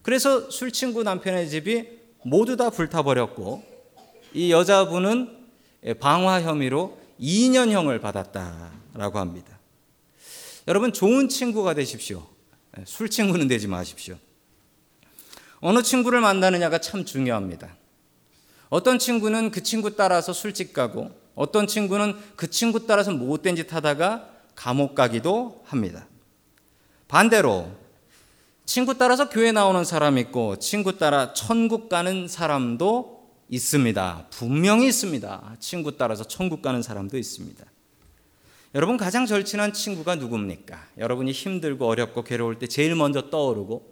그래서 0.02 0.50
술 0.50 0.73
친구 0.73 1.04
남편의 1.04 1.49
집이 1.49 1.87
모두 2.25 2.56
다 2.56 2.71
불타버렸고 2.71 3.62
이 4.35 4.50
여자분은 4.50 5.38
방화 6.00 6.42
혐의로 6.42 6.99
2년형을 7.21 8.00
받았다라고 8.00 9.21
합니다. 9.21 9.56
여러분 10.66 10.92
좋은 10.92 11.28
친구가 11.28 11.75
되십시오. 11.75 12.26
술 12.87 13.09
친구는 13.09 13.47
되지 13.47 13.68
마십시오. 13.68 14.18
어느 15.62 15.81
친구를 15.83 16.21
만나느냐가 16.21 16.78
참 16.78 17.04
중요합니다. 17.04 17.76
어떤 18.69 18.99
친구는 18.99 19.52
그 19.52 19.62
친구 19.62 19.95
따라서 19.95 20.33
술집 20.33 20.73
가고 20.73 21.12
어떤 21.37 21.69
친구는 21.69 22.16
그 22.35 22.50
친구 22.50 22.85
따라서 22.87 23.12
못된 23.12 23.54
짓 23.54 23.73
하다가 23.73 24.28
감옥 24.57 24.97
가기도 24.97 25.62
합니다. 25.64 26.09
반대로 27.07 27.71
친구 28.64 28.99
따라서 28.99 29.28
교회 29.28 29.52
나오는 29.52 29.85
사람 29.85 30.19
있고 30.19 30.59
친구 30.59 30.99
따라 30.99 31.33
천국 31.33 31.88
가는 31.88 32.26
사람도 32.26 33.23
있습니다. 33.49 34.26
분명히 34.31 34.88
있습니다. 34.88 35.57
친구 35.61 35.97
따라서 35.97 36.25
천국 36.25 36.61
가는 36.61 36.83
사람도 36.83 37.16
있습니다. 37.16 37.64
여러분 38.75 38.97
가장 38.97 39.26
절친한 39.26 39.75
친구가 39.75 40.16
누굽니까? 40.16 40.88
여러분이 40.99 41.31
힘들고 41.31 41.87
어렵고 41.87 42.25
괴로울 42.25 42.59
때 42.59 42.66
제일 42.66 42.97
먼저 42.97 43.31
떠오르고 43.31 43.91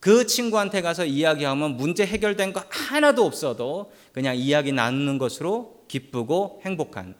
그 0.00 0.26
친구한테 0.26 0.80
가서 0.80 1.04
이야기하면 1.04 1.76
문제 1.76 2.06
해결된 2.06 2.52
거 2.52 2.62
하나도 2.68 3.24
없어도 3.24 3.92
그냥 4.12 4.36
이야기 4.36 4.72
나누는 4.72 5.18
것으로 5.18 5.84
기쁘고 5.88 6.62
행복한 6.64 7.14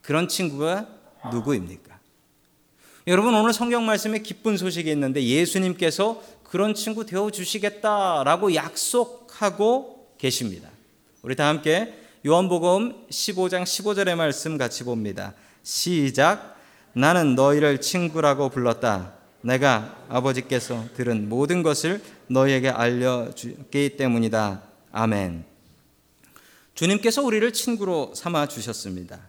그런 0.00 0.28
친구가 0.28 0.88
누구입니까? 1.30 2.00
여러분 3.06 3.34
오늘 3.34 3.52
성경 3.52 3.86
말씀에 3.86 4.18
기쁜 4.18 4.56
소식이 4.56 4.90
있는데 4.90 5.22
예수님께서 5.24 6.22
그런 6.42 6.74
친구 6.74 7.06
되어 7.06 7.30
주시겠다라고 7.30 8.54
약속하고 8.54 10.14
계십니다. 10.18 10.68
우리 11.22 11.34
다 11.36 11.48
함께 11.48 11.94
요한복음 12.26 13.08
15장 13.08 13.62
15절의 13.62 14.14
말씀 14.16 14.58
같이 14.58 14.84
봅니다. 14.84 15.34
시작 15.62 16.56
나는 16.92 17.34
너희를 17.34 17.80
친구라고 17.80 18.48
불렀다. 18.48 19.21
내가 19.42 19.96
아버지께서 20.08 20.84
들은 20.96 21.28
모든 21.28 21.62
것을 21.62 22.00
너희에게 22.28 22.68
알려주기 22.68 23.96
때문이다. 23.96 24.62
아멘. 24.92 25.44
주님께서 26.74 27.22
우리를 27.22 27.52
친구로 27.52 28.14
삼아 28.14 28.48
주셨습니다. 28.48 29.20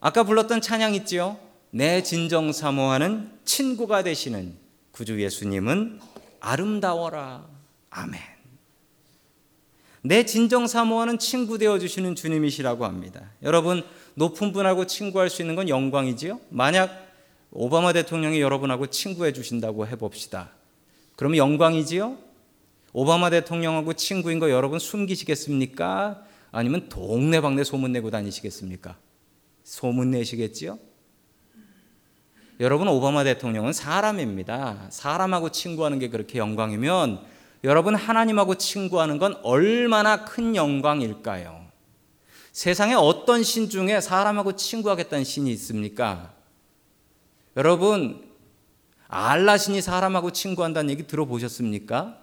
아까 0.00 0.22
불렀던 0.22 0.60
찬양 0.60 0.94
있지요? 0.96 1.38
내 1.70 2.02
진정 2.02 2.52
사모하는 2.52 3.30
친구가 3.44 4.02
되시는 4.02 4.54
구주 4.90 5.20
예수님은 5.22 6.00
아름다워라. 6.40 7.46
아멘. 7.90 8.20
내 10.02 10.26
진정 10.26 10.66
사모하는 10.66 11.18
친구 11.18 11.56
되어 11.56 11.78
주시는 11.78 12.14
주님이시라고 12.14 12.84
합니다. 12.84 13.30
여러분 13.42 13.82
높은 14.14 14.52
분하고 14.52 14.86
친구할 14.86 15.30
수 15.30 15.42
있는 15.42 15.54
건 15.54 15.68
영광이지요. 15.68 16.40
만약 16.50 17.03
오바마 17.54 17.92
대통령이 17.92 18.40
여러분하고 18.40 18.88
친구해 18.88 19.32
주신다고 19.32 19.86
해봅시다. 19.86 20.50
그러면 21.14 21.38
영광이지요? 21.38 22.18
오바마 22.92 23.30
대통령하고 23.30 23.92
친구인 23.92 24.40
거 24.40 24.50
여러분 24.50 24.80
숨기시겠습니까? 24.80 26.24
아니면 26.50 26.88
동네방네 26.88 27.62
소문내고 27.62 28.10
다니시겠습니까? 28.10 28.96
소문내시겠지요? 29.62 30.78
여러분 32.58 32.88
오바마 32.88 33.22
대통령은 33.22 33.72
사람입니다. 33.72 34.88
사람하고 34.90 35.50
친구하는 35.50 36.00
게 36.00 36.08
그렇게 36.08 36.38
영광이면 36.38 37.20
여러분 37.62 37.94
하나님하고 37.94 38.56
친구하는 38.56 39.18
건 39.18 39.38
얼마나 39.44 40.24
큰 40.24 40.56
영광일까요? 40.56 41.64
세상에 42.52 42.94
어떤 42.94 43.44
신 43.44 43.68
중에 43.68 44.00
사람하고 44.00 44.56
친구하겠다는 44.56 45.24
신이 45.24 45.52
있습니까? 45.52 46.34
여러분, 47.56 48.24
알라신이 49.06 49.80
사람하고 49.80 50.32
친구한다는 50.32 50.90
얘기 50.90 51.06
들어보셨습니까? 51.06 52.18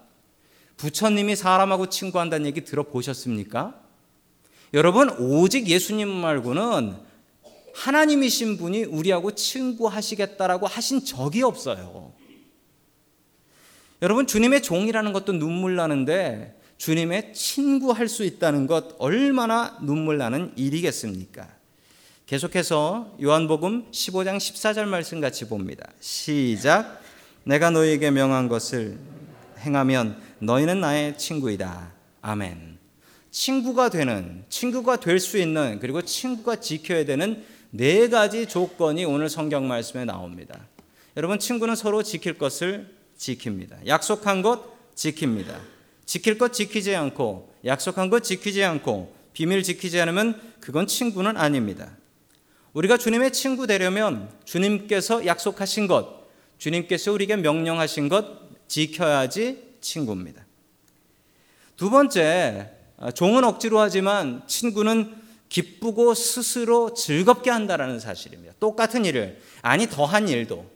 부처님이 0.78 1.36
사람하고 1.36 1.88
친구한다는 1.88 2.46
얘기 2.48 2.66
들어보셨습니까? 2.66 3.80
여러분, 4.74 5.10
오직 5.20 5.68
예수님 5.68 6.10
말고는 6.10 6.96
하나님이신 7.74 8.58
분이 8.58 8.84
우리하고 8.86 9.32
친구하시겠다라고 9.32 10.68
하신 10.68 11.06
적이 11.06 11.44
없어요. 11.44 12.14
여러분, 14.02 14.28
주님의 14.28 14.64
종이라는 14.64 15.14
것도 15.14 15.34
눈물 15.34 15.76
나는데 15.76 16.60
주님의 16.78 17.34
친구할 17.34 18.08
수 18.08 18.26
있다는 18.26 18.66
것 18.66 18.96
얼마나 18.98 19.78
눈물 19.82 20.18
나는 20.18 20.52
일이겠습니까? 20.58 21.61
계속해서 22.32 23.18
요한복음 23.22 23.92
15장 23.92 24.38
14절 24.38 24.86
말씀 24.86 25.20
같이 25.20 25.50
봅니다. 25.50 25.92
시작. 26.00 27.02
내가 27.44 27.72
너희에게 27.72 28.10
명한 28.10 28.48
것을 28.48 28.98
행하면 29.60 30.16
너희는 30.40 30.80
나의 30.80 31.18
친구이다. 31.18 31.92
아멘. 32.22 32.78
친구가 33.32 33.90
되는, 33.90 34.46
친구가 34.48 35.02
될 35.02 35.20
수 35.20 35.38
있는, 35.38 35.80
그리고 35.82 36.02
친구가 36.02 36.62
지켜야 36.62 37.04
되는 37.04 37.44
네 37.70 38.08
가지 38.08 38.46
조건이 38.46 39.04
오늘 39.04 39.28
성경 39.28 39.68
말씀에 39.68 40.06
나옵니다. 40.06 40.58
여러분, 41.18 41.38
친구는 41.38 41.76
서로 41.76 42.02
지킬 42.02 42.38
것을 42.38 42.96
지킵니다. 43.18 43.86
약속한 43.88 44.42
것 44.42 44.96
지킵니다. 44.96 45.54
지킬 46.06 46.38
것 46.38 46.54
지키지 46.54 46.96
않고, 46.96 47.54
약속한 47.66 48.10
것 48.10 48.24
지키지 48.24 48.64
않고, 48.64 49.14
비밀 49.34 49.64
지키지 49.64 50.00
않으면 50.00 50.40
그건 50.62 50.88
친구는 50.88 51.36
아닙니다. 51.36 51.98
우리가 52.74 52.98
주님의 52.98 53.34
친구 53.34 53.68
되려면 53.68 54.32
주님께서 54.46 55.26
약속하신 55.26 55.88
것, 55.88 56.28
주님께서 56.58 57.12
우리에게 57.12 57.36
명령하신 57.38 58.08
것 58.08 58.68
지켜야지 58.68 59.76
친구입니다. 59.82 60.46
두 61.76 61.90
번째, 61.90 62.72
종은 63.16 63.44
억지로 63.44 63.80
하지만 63.80 64.48
친구는 64.48 65.20
기쁘고 65.50 66.14
스스로 66.14 66.94
즐겁게 66.94 67.50
한다라는 67.50 68.00
사실입니다. 68.00 68.54
똑같은 68.60 69.04
일을 69.04 69.42
아니 69.62 69.88
더한 69.88 70.30
일도 70.30 70.70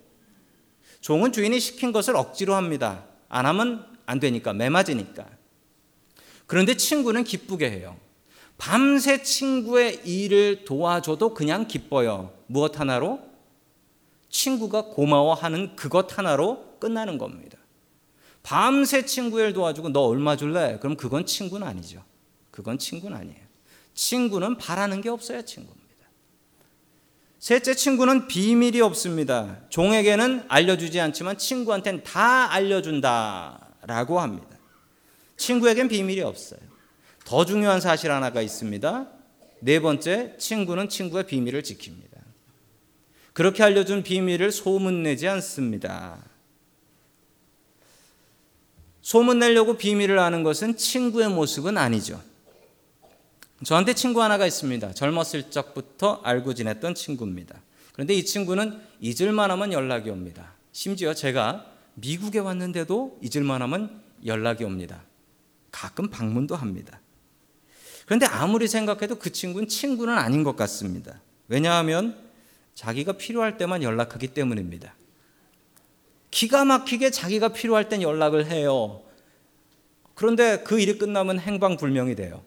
종은 0.99 1.31
주인이 1.31 1.60
시킨 1.60 1.91
것을 1.91 2.15
억지로 2.15 2.55
합니다. 2.55 3.05
안 3.29 3.45
하면 3.45 3.86
안 4.05 4.19
되니까 4.19 4.53
매 4.53 4.69
맞으니까. 4.69 5.27
그런데 6.47 6.75
친구는 6.75 7.23
기쁘게 7.23 7.69
해요. 7.71 7.95
밤새 8.57 9.21
친구의 9.21 10.01
일을 10.05 10.65
도와줘도 10.65 11.33
그냥 11.33 11.67
기뻐요. 11.67 12.33
무엇 12.47 12.79
하나로? 12.79 13.19
친구가 14.29 14.85
고마워하는 14.85 15.75
그것 15.75 16.17
하나로 16.17 16.77
끝나는 16.79 17.17
겁니다. 17.17 17.57
밤새 18.43 19.05
친구를 19.05 19.53
도와주고 19.53 19.89
너 19.89 20.01
얼마 20.01 20.35
줄래? 20.35 20.77
그럼 20.79 20.95
그건 20.97 21.25
친구는 21.25 21.65
아니죠. 21.65 22.03
그건 22.51 22.77
친구는 22.77 23.17
아니에요. 23.17 23.45
친구는 23.93 24.57
바라는 24.57 25.01
게 25.01 25.09
없어야 25.09 25.41
친구입니다. 25.41 25.85
셋째 27.39 27.73
친구는 27.73 28.27
비밀이 28.27 28.81
없습니다. 28.81 29.59
종에게는 29.69 30.45
알려주지 30.47 30.99
않지만 30.99 31.37
친구한테는 31.37 32.03
다 32.03 32.51
알려준다라고 32.51 34.19
합니다. 34.19 34.47
친구에겐 35.37 35.87
비밀이 35.87 36.21
없어요. 36.21 36.59
더 37.25 37.43
중요한 37.43 37.81
사실 37.81 38.11
하나가 38.11 38.41
있습니다. 38.41 39.07
네 39.59 39.79
번째, 39.79 40.35
친구는 40.38 40.88
친구의 40.89 41.25
비밀을 41.25 41.63
지킵니다. 41.63 42.05
그렇게 43.33 43.63
알려준 43.63 44.03
비밀을 44.03 44.51
소문내지 44.51 45.27
않습니다. 45.27 46.23
소문내려고 49.01 49.75
비밀을 49.75 50.19
아는 50.19 50.43
것은 50.43 50.77
친구의 50.77 51.29
모습은 51.29 51.77
아니죠. 51.77 52.21
저한테 53.63 53.95
친구 53.95 54.21
하나가 54.21 54.45
있습니다. 54.45 54.93
젊었을 54.93 55.49
적부터 55.49 56.21
알고 56.23 56.53
지냈던 56.53 56.93
친구입니다. 56.93 57.59
그런데 57.93 58.13
이 58.13 58.23
친구는 58.23 58.79
잊을만 58.99 59.49
하면 59.49 59.73
연락이 59.73 60.11
옵니다. 60.11 60.53
심지어 60.71 61.13
제가 61.13 61.65
미국에 61.95 62.38
왔는데도 62.39 63.19
잊을만 63.21 63.61
하면 63.63 64.01
연락이 64.25 64.63
옵니다. 64.63 65.03
가끔 65.71 66.09
방문도 66.09 66.55
합니다. 66.55 66.99
그런데 68.05 68.25
아무리 68.25 68.67
생각해도 68.67 69.15
그 69.15 69.31
친구는 69.31 69.67
친구는 69.67 70.13
아닌 70.17 70.43
것 70.43 70.55
같습니다. 70.55 71.21
왜냐하면 71.47 72.17
자기가 72.75 73.13
필요할 73.13 73.57
때만 73.57 73.83
연락하기 73.83 74.29
때문입니다. 74.29 74.95
기가 76.29 76.65
막히게 76.65 77.11
자기가 77.11 77.49
필요할 77.49 77.89
땐 77.89 78.01
연락을 78.01 78.47
해요. 78.47 79.01
그런데 80.13 80.59
그 80.63 80.79
일이 80.79 80.97
끝나면 80.97 81.39
행방불명이 81.39 82.15
돼요. 82.15 82.43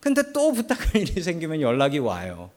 근데 0.00 0.32
또 0.32 0.52
부탁할 0.52 0.96
일이 0.96 1.22
생기면 1.22 1.60
연락이 1.60 1.98
와요. 1.98 2.50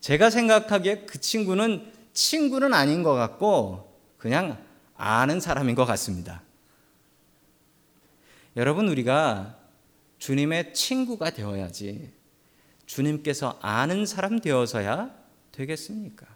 제가 0.00 0.30
생각하기에 0.30 1.00
그 1.00 1.20
친구는 1.20 1.92
친구는 2.12 2.72
아닌 2.72 3.02
것 3.02 3.14
같고 3.14 3.94
그냥 4.16 4.58
아는 4.96 5.40
사람인 5.40 5.74
것 5.74 5.84
같습니다. 5.84 6.42
여러분, 8.56 8.88
우리가 8.88 9.57
주님의 10.18 10.74
친구가 10.74 11.30
되어야지 11.30 12.10
주님께서 12.86 13.58
아는 13.60 14.06
사람 14.06 14.40
되어서야 14.40 15.14
되겠습니까? 15.52 16.26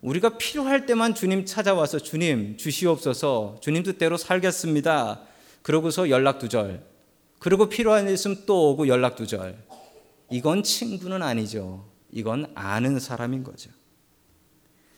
우리가 0.00 0.38
필요할 0.38 0.86
때만 0.86 1.14
주님 1.14 1.44
찾아와서 1.44 1.98
주님 1.98 2.56
주시옵소서 2.56 3.58
주님 3.60 3.82
뜻대로 3.82 4.16
살겠습니다. 4.16 5.22
그러고서 5.62 6.10
연락 6.10 6.38
두절. 6.38 6.84
그리고 7.38 7.68
필요한 7.68 8.06
일 8.06 8.14
있으면 8.14 8.44
또 8.46 8.70
오고 8.70 8.88
연락 8.88 9.16
두절. 9.16 9.58
이건 10.30 10.62
친구는 10.62 11.22
아니죠. 11.22 11.88
이건 12.12 12.50
아는 12.54 13.00
사람인 13.00 13.42
거죠. 13.42 13.70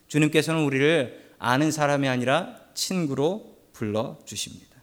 주님께서는 0.09 0.63
우리를 0.65 1.35
아는 1.39 1.71
사람이 1.71 2.09
아니라 2.09 2.57
친구로 2.75 3.57
불러 3.73 4.19
주십니다. 4.25 4.78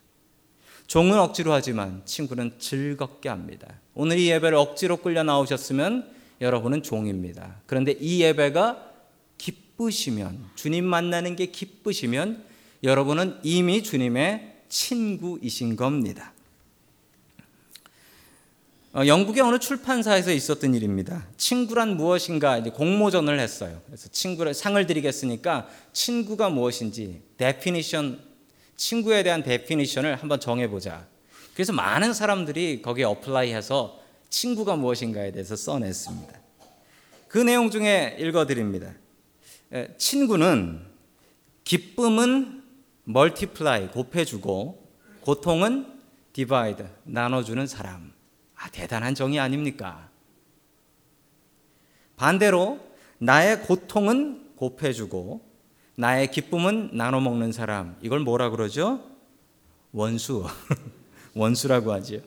종은 0.87 1.17
억지로 1.17 1.53
하지만 1.53 2.01
친구는 2.05 2.53
즐겁게 2.59 3.29
합니다. 3.29 3.67
오늘 3.93 4.19
이 4.19 4.29
예배를 4.29 4.57
억지로 4.57 4.97
끌려 4.97 5.23
나오셨으면 5.23 6.09
여러분은 6.41 6.83
종입니다. 6.83 7.55
그런데 7.65 7.93
이 7.99 8.21
예배가 8.21 8.91
기쁘시면 9.37 10.51
주님 10.55 10.85
만나는 10.85 11.35
게 11.35 11.47
기쁘시면 11.47 12.43
여러분은 12.83 13.39
이미 13.43 13.83
주님의 13.83 14.53
친구이신 14.69 15.75
겁니다. 15.75 16.33
어, 18.93 19.05
영국의 19.05 19.43
어느 19.43 19.59
출판사에서 19.59 20.31
있었던 20.31 20.73
일입니다. 20.73 21.27
친구란 21.35 21.97
무엇인가 21.97 22.61
공모전을 22.63 23.39
했어요. 23.39 23.81
그래서 23.87 24.07
친구를 24.07 24.53
상을 24.53 24.85
드리겠으니까 24.87 25.67
친구가 25.91 26.49
무엇인지 26.49 27.21
definition 27.35 28.34
친구에 28.75 29.23
대한 29.23 29.43
definition을 29.43 30.15
한번 30.15 30.39
정해보자. 30.39 31.07
그래서 31.53 31.73
많은 31.73 32.13
사람들이 32.13 32.81
거기에 32.81 33.05
apply해서 33.05 33.99
친구가 34.29 34.75
무엇인가에 34.75 35.31
대해서 35.31 35.55
써냈습니다. 35.55 36.41
그 37.27 37.37
내용 37.37 37.69
중에 37.69 38.17
읽어드립니다. 38.19 38.93
친구는 39.97 40.85
기쁨은 41.63 42.63
multiply 43.05 43.87
곱해주고 43.89 44.85
고통은 45.21 46.01
divide 46.33 46.85
나눠주는 47.03 47.65
사람. 47.67 48.13
아 48.55 48.69
대단한 48.69 49.15
정의 49.15 49.39
아닙니까? 49.39 50.09
반대로 52.17 52.79
나의 53.17 53.61
고통은 53.61 54.55
곱해주고 54.55 55.54
나의 55.95 56.31
기쁨은 56.31 56.91
나눠 56.93 57.19
먹는 57.21 57.51
사람. 57.51 57.95
이걸 58.01 58.19
뭐라 58.19 58.49
그러죠? 58.49 59.01
원수. 59.91 60.45
원수라고 61.35 61.91
하죠. 61.93 62.19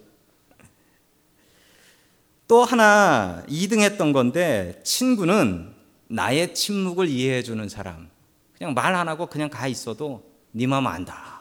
또 2.46 2.64
하나 2.64 3.42
2등 3.48 3.80
했던 3.80 4.12
건데 4.12 4.80
친구는 4.84 5.74
나의 6.08 6.54
침묵을 6.54 7.08
이해해 7.08 7.42
주는 7.42 7.68
사람. 7.68 8.08
그냥 8.56 8.74
말 8.74 8.94
안 8.94 9.08
하고 9.08 9.26
그냥 9.26 9.50
가 9.50 9.66
있어도 9.68 10.24
네 10.52 10.66
마음 10.66 10.86
안다. 10.86 11.38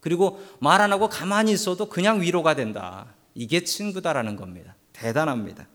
그리고 0.00 0.42
말 0.58 0.80
안 0.80 0.92
하고 0.92 1.08
가만히 1.08 1.52
있어도 1.52 1.88
그냥 1.88 2.20
위로가 2.22 2.54
된다. 2.54 3.06
이게 3.34 3.62
친구다라는 3.62 4.36
겁니다. 4.36 4.74
대단합니다. 4.92 5.66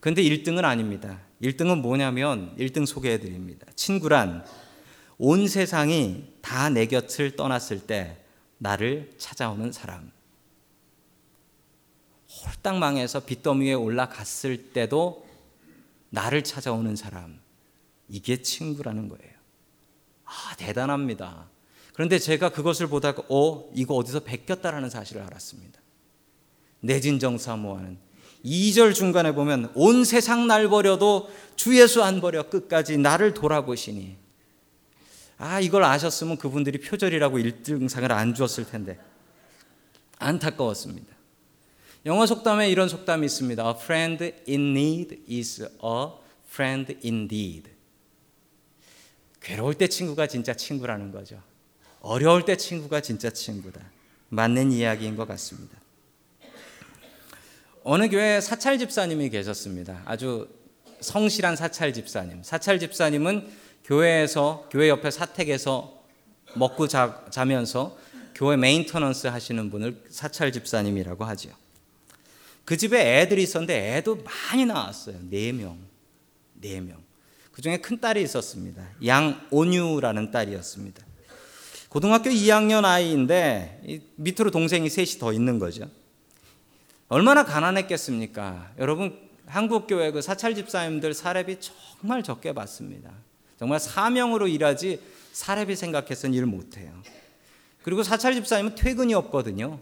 근데 0.00 0.22
1등은 0.22 0.64
아닙니다. 0.64 1.18
1등은 1.42 1.80
뭐냐면 1.80 2.54
1등 2.58 2.86
소개해 2.86 3.18
드립니다. 3.20 3.66
친구란 3.76 4.44
온 5.18 5.48
세상이 5.48 6.32
다 6.40 6.70
내 6.70 6.86
곁을 6.86 7.36
떠났을 7.36 7.80
때 7.80 8.16
나를 8.58 9.12
찾아오는 9.18 9.70
사람. 9.72 10.10
홀딱 12.30 12.78
망해서 12.78 13.20
빚더미에 13.20 13.74
올라갔을 13.74 14.72
때도 14.72 15.26
나를 16.10 16.44
찾아오는 16.44 16.94
사람. 16.96 17.40
이게 18.08 18.42
친구라는 18.42 19.08
거예요. 19.08 19.32
아, 20.24 20.54
대단합니다. 20.56 21.48
그런데 21.92 22.18
제가 22.18 22.50
그것을 22.50 22.86
보다가, 22.86 23.24
어, 23.28 23.70
이거 23.74 23.94
어디서 23.94 24.20
베꼈다라는 24.20 24.88
사실을 24.88 25.22
알았습니다. 25.22 25.80
내진정 26.80 27.38
사모하는 27.38 27.98
2절 28.44 28.94
중간에 28.94 29.32
보면 29.32 29.72
온 29.74 30.04
세상 30.04 30.46
날 30.46 30.68
버려도 30.68 31.28
주 31.56 31.78
예수 31.78 32.04
안 32.04 32.20
버려 32.20 32.48
끝까지 32.48 32.96
나를 32.98 33.34
돌아보시니 33.34 34.16
아, 35.38 35.60
이걸 35.60 35.84
아셨으면 35.84 36.36
그분들이 36.36 36.80
표절이라고 36.80 37.38
1등상을 37.38 38.10
안 38.10 38.34
주었을 38.34 38.66
텐데. 38.66 38.98
안타까웠습니다. 40.18 41.16
영어 42.06 42.26
속담에 42.26 42.68
이런 42.70 42.88
속담이 42.88 43.24
있습니다. 43.26 43.64
A 43.64 43.74
friend 43.76 44.24
in 44.48 44.76
need 44.76 45.22
is 45.30 45.62
a 45.62 46.08
friend 46.48 46.98
indeed. 47.04 47.70
괴로울 49.40 49.74
때 49.74 49.86
친구가 49.86 50.26
진짜 50.26 50.54
친구라는 50.54 51.12
거죠. 51.12 51.40
어려울 52.00 52.44
때 52.44 52.56
친구가 52.56 53.00
진짜 53.00 53.30
친구다. 53.30 53.80
맞는 54.30 54.72
이야기인 54.72 55.16
것 55.16 55.26
같습니다. 55.28 55.78
어느 57.84 58.08
교회에 58.08 58.40
사찰 58.40 58.78
집사님이 58.78 59.30
계셨습니다. 59.30 60.02
아주 60.04 60.48
성실한 61.00 61.56
사찰 61.56 61.92
집사님. 61.92 62.42
사찰 62.42 62.78
집사님은 62.78 63.48
교회에서 63.88 64.68
교회 64.70 64.90
옆에 64.90 65.10
사택에서 65.10 65.98
먹고 66.54 66.88
자, 66.88 67.24
자면서 67.30 67.96
교회 68.34 68.56
maintenance 68.56 69.28
하시는 69.28 69.70
분을 69.70 70.04
사찰 70.10 70.52
집사님이라고 70.52 71.24
하죠. 71.24 71.50
그 72.66 72.76
집에 72.76 73.20
애들이 73.20 73.42
있었는데 73.42 73.96
애도 73.96 74.24
많이 74.24 74.66
낳았어요. 74.66 75.16
네 75.30 75.52
명, 75.52 75.78
네 76.52 76.80
명. 76.82 77.02
그 77.50 77.62
중에 77.62 77.78
큰 77.78 77.98
딸이 77.98 78.22
있었습니다. 78.22 78.86
양온유라는 79.04 80.30
딸이었습니다. 80.32 81.02
고등학교 81.88 82.28
2학년 82.28 82.84
아이인데 82.84 84.02
밑으로 84.16 84.50
동생이 84.50 84.90
셋이 84.90 85.18
더 85.18 85.32
있는 85.32 85.58
거죠. 85.58 85.88
얼마나 87.08 87.46
가난했겠습니까? 87.46 88.74
여러분 88.78 89.18
한국 89.46 89.86
교회 89.86 90.10
그 90.10 90.20
사찰 90.20 90.54
집사님들 90.54 91.14
사례비 91.14 91.56
정말 91.60 92.22
적게 92.22 92.52
받습니다. 92.52 93.27
정말 93.58 93.80
사명으로 93.80 94.48
일하지 94.48 95.00
사례비 95.32 95.76
생각해서는 95.76 96.34
일 96.34 96.46
못해요. 96.46 96.92
그리고 97.82 98.02
사찰 98.02 98.34
집사님은 98.34 98.74
퇴근이 98.74 99.14
없거든요. 99.14 99.78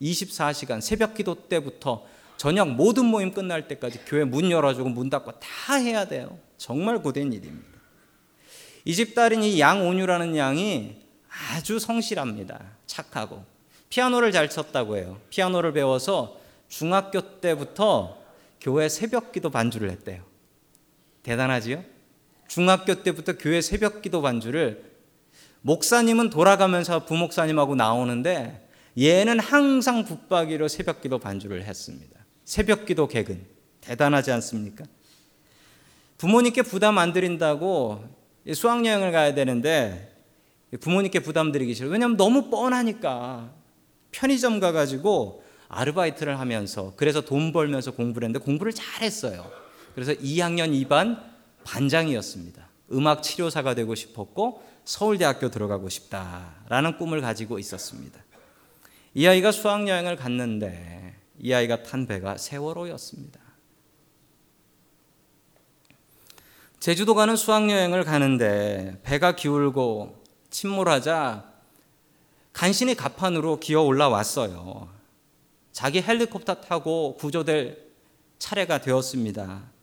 24시간 0.00 0.80
새벽 0.80 1.14
기도 1.14 1.34
때부터 1.48 2.06
저녁 2.36 2.70
모든 2.70 3.04
모임 3.06 3.32
끝날 3.32 3.66
때까지 3.66 4.00
교회 4.06 4.24
문 4.24 4.50
열어주고 4.50 4.88
문 4.90 5.10
닫고 5.10 5.40
다 5.40 5.74
해야 5.74 6.04
돼요. 6.06 6.38
정말 6.56 7.02
고된 7.02 7.32
일입니다. 7.32 7.66
이 8.84 8.94
집 8.94 9.14
딸인 9.14 9.42
이 9.42 9.60
양온유라는 9.60 10.36
양이 10.36 10.96
아주 11.52 11.78
성실합니다. 11.78 12.60
착하고 12.86 13.44
피아노를 13.90 14.32
잘 14.32 14.48
쳤다고 14.48 14.96
해요. 14.96 15.20
피아노를 15.30 15.72
배워서 15.72 16.38
중학교 16.68 17.40
때부터 17.40 18.18
교회 18.60 18.88
새벽 18.88 19.32
기도 19.32 19.50
반주를 19.50 19.90
했대요. 19.90 20.22
대단하지요? 21.22 21.84
중학교 22.48 23.02
때부터 23.02 23.36
교회 23.36 23.60
새벽 23.60 24.02
기도 24.02 24.22
반주를 24.22 24.88
목사님은 25.60 26.30
돌아가면서 26.30 27.04
부목사님하고 27.04 27.76
나오는데 27.76 28.68
얘는 28.98 29.38
항상 29.38 30.04
붙박이로 30.04 30.66
새벽 30.66 31.02
기도 31.02 31.18
반주를 31.18 31.64
했습니다. 31.64 32.18
새벽 32.44 32.86
기도 32.86 33.06
개근. 33.06 33.46
대단하지 33.80 34.32
않습니까? 34.32 34.84
부모님께 36.16 36.62
부담 36.62 36.98
안 36.98 37.12
드린다고 37.12 38.04
수학여행을 38.52 39.12
가야 39.12 39.34
되는데 39.34 40.16
부모님께 40.80 41.20
부담 41.20 41.52
드리기 41.52 41.74
싫어요. 41.74 41.92
왜냐하면 41.92 42.16
너무 42.16 42.50
뻔하니까. 42.50 43.52
편의점 44.10 44.58
가가지고 44.58 45.44
아르바이트를 45.68 46.40
하면서 46.40 46.94
그래서 46.96 47.20
돈 47.20 47.52
벌면서 47.52 47.92
공부를 47.92 48.26
했는데 48.26 48.44
공부를 48.44 48.72
잘했어요. 48.72 49.50
그래서 49.94 50.12
2학년 50.14 50.72
2반 50.86 51.22
반장이었습니다. 51.68 52.66
음악 52.92 53.22
치료사가 53.22 53.74
되고 53.74 53.94
싶었고 53.94 54.62
서울대학교 54.84 55.50
들어가고 55.50 55.90
싶다라는 55.90 56.96
꿈을 56.96 57.20
가지고 57.20 57.58
있었습니다. 57.58 58.18
이 59.14 59.26
아이가 59.26 59.52
수학여행을 59.52 60.16
갔는데 60.16 61.16
이 61.38 61.52
아이가 61.52 61.82
탄 61.82 62.06
배가 62.06 62.38
세월호였습니다. 62.38 63.38
제주도 66.80 67.14
가는 67.14 67.36
수학여행을 67.36 68.04
가는데 68.04 69.00
배가 69.02 69.36
기울고 69.36 70.24
침몰하자 70.48 71.52
간신히 72.54 72.94
갑판으로 72.94 73.60
기어 73.60 73.82
올라왔어요. 73.82 74.88
자기 75.72 76.00
헬리콥터 76.00 76.62
타고 76.62 77.14
구조될 77.16 77.88
차례가 78.38 78.80
되었습니다. 78.80 79.77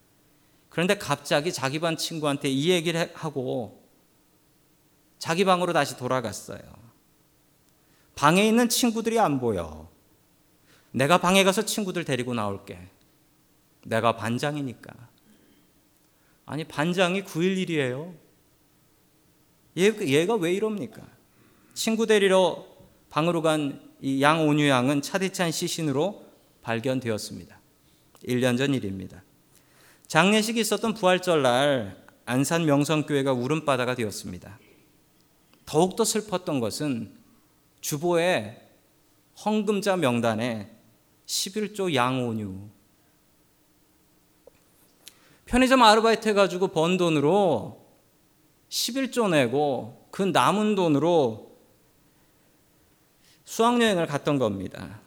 그런데 0.75 0.97
갑자기 0.97 1.53
자기 1.53 1.79
반 1.79 1.95
친구한테 1.95 2.49
이 2.49 2.69
얘기를 2.69 3.09
하고 3.15 3.81
자기 5.17 5.45
방으로 5.45 5.71
다시 5.71 5.95
돌아갔어요. 5.95 6.59
방에 8.15 8.45
있는 8.45 8.67
친구들이 8.67 9.17
안 9.17 9.39
보여. 9.39 9.89
내가 10.91 11.17
방에 11.17 11.45
가서 11.45 11.63
친구들 11.63 12.03
데리고 12.03 12.33
나올게. 12.33 12.77
내가 13.85 14.17
반장이니까. 14.17 14.93
아니, 16.45 16.65
반장이 16.65 17.23
9일 17.23 17.57
일이에요. 17.57 18.13
얘, 19.77 19.85
얘가 20.01 20.35
왜 20.35 20.53
이럽니까? 20.53 21.01
친구 21.73 22.05
데리러 22.05 22.65
방으로 23.09 23.41
간 23.41 23.85
이 24.01 24.21
양온유 24.21 24.67
양은 24.67 25.01
차디찬 25.01 25.51
시신으로 25.51 26.25
발견되었습니다. 26.61 27.59
1년 28.27 28.57
전 28.57 28.73
일입니다. 28.73 29.23
장례식이 30.07 30.59
있었던 30.59 30.93
부활절 30.93 31.41
날 31.41 32.05
안산 32.25 32.65
명성교회가 32.65 33.33
울음바다가 33.33 33.95
되었습니다. 33.95 34.59
더욱더 35.65 36.03
슬펐던 36.03 36.59
것은 36.59 37.15
주보의 37.81 38.61
헌금자 39.43 39.97
명단에 39.97 40.71
11조 41.25 41.93
양온유 41.93 42.69
편의점 45.45 45.81
아르바이트 45.83 46.29
해가지고 46.29 46.69
번 46.69 46.97
돈으로 46.97 47.85
11조 48.69 49.29
내고 49.29 50.07
그 50.11 50.23
남은 50.23 50.75
돈으로 50.75 51.55
수학여행을 53.43 54.07
갔던 54.07 54.39
겁니다. 54.39 55.01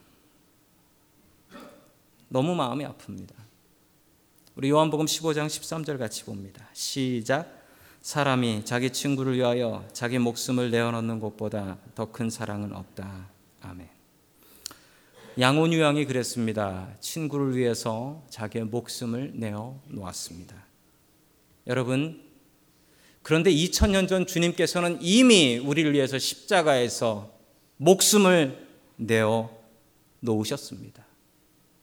너무 2.29 2.55
마음이 2.55 2.85
아픕니다. 2.85 3.38
우리 4.59 4.71
요한복음 4.71 5.07
15장 5.07 5.47
13절 5.47 5.99
같이 5.99 6.25
봅니다. 6.25 6.69
시작. 6.73 7.63
사람이 8.03 8.65
자기 8.65 8.91
친구를 8.91 9.37
위하여 9.37 9.87
자기 9.93 10.19
목숨을 10.19 10.73
내어놓는 10.73 11.21
것보다 11.21 11.79
더 11.95 12.07
큰 12.07 12.29
사랑은 12.29 12.75
없다. 12.75 13.29
아멘. 13.61 13.89
양온유 15.39 15.81
양이 15.81 16.05
그랬습니다. 16.07 16.93
친구를 16.99 17.57
위해서 17.57 18.27
자기의 18.31 18.65
목숨을 18.65 19.35
내어 19.37 19.81
놓았습니다. 19.87 20.57
여러분, 21.69 22.21
그런데 23.23 23.53
2000년 23.53 24.09
전 24.09 24.27
주님께서는 24.27 24.99
이미 25.01 25.59
우리를 25.59 25.93
위해서 25.93 26.19
십자가에서 26.19 27.33
목숨을 27.77 28.67
내어 28.97 29.57
놓으셨습니다. 30.19 31.07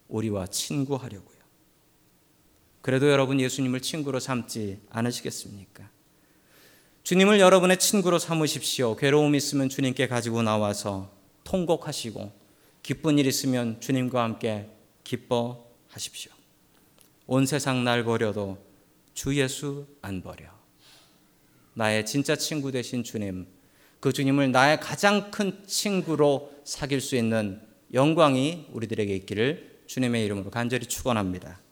우리와 0.09 0.47
친구하려고요. 0.47 1.34
그래도 2.85 3.09
여러분 3.09 3.39
예수님을 3.39 3.79
친구로 3.79 4.19
삼지 4.19 4.79
않으시겠습니까? 4.91 5.89
주님을 7.01 7.39
여러분의 7.39 7.79
친구로 7.79 8.19
삼으십시오. 8.19 8.95
괴로움 8.95 9.33
있으면 9.33 9.69
주님께 9.69 10.07
가지고 10.07 10.43
나와서 10.43 11.11
통곡하시고 11.45 12.31
기쁜 12.83 13.17
일 13.17 13.25
있으면 13.25 13.81
주님과 13.81 14.21
함께 14.21 14.69
기뻐하십시오. 15.03 16.31
온 17.25 17.47
세상 17.47 17.83
날 17.83 18.03
버려도 18.03 18.63
주 19.15 19.35
예수 19.35 19.87
안 20.03 20.21
버려. 20.21 20.45
나의 21.73 22.05
진짜 22.05 22.35
친구 22.35 22.71
되신 22.71 23.03
주님, 23.03 23.47
그 23.99 24.13
주님을 24.13 24.51
나의 24.51 24.79
가장 24.79 25.31
큰 25.31 25.63
친구로 25.65 26.53
사귈 26.65 27.01
수 27.01 27.15
있는 27.15 27.63
영광이 27.95 28.67
우리들에게 28.73 29.15
있기를 29.15 29.81
주님의 29.87 30.23
이름으로 30.25 30.51
간절히 30.51 30.85
축원합니다. 30.85 31.64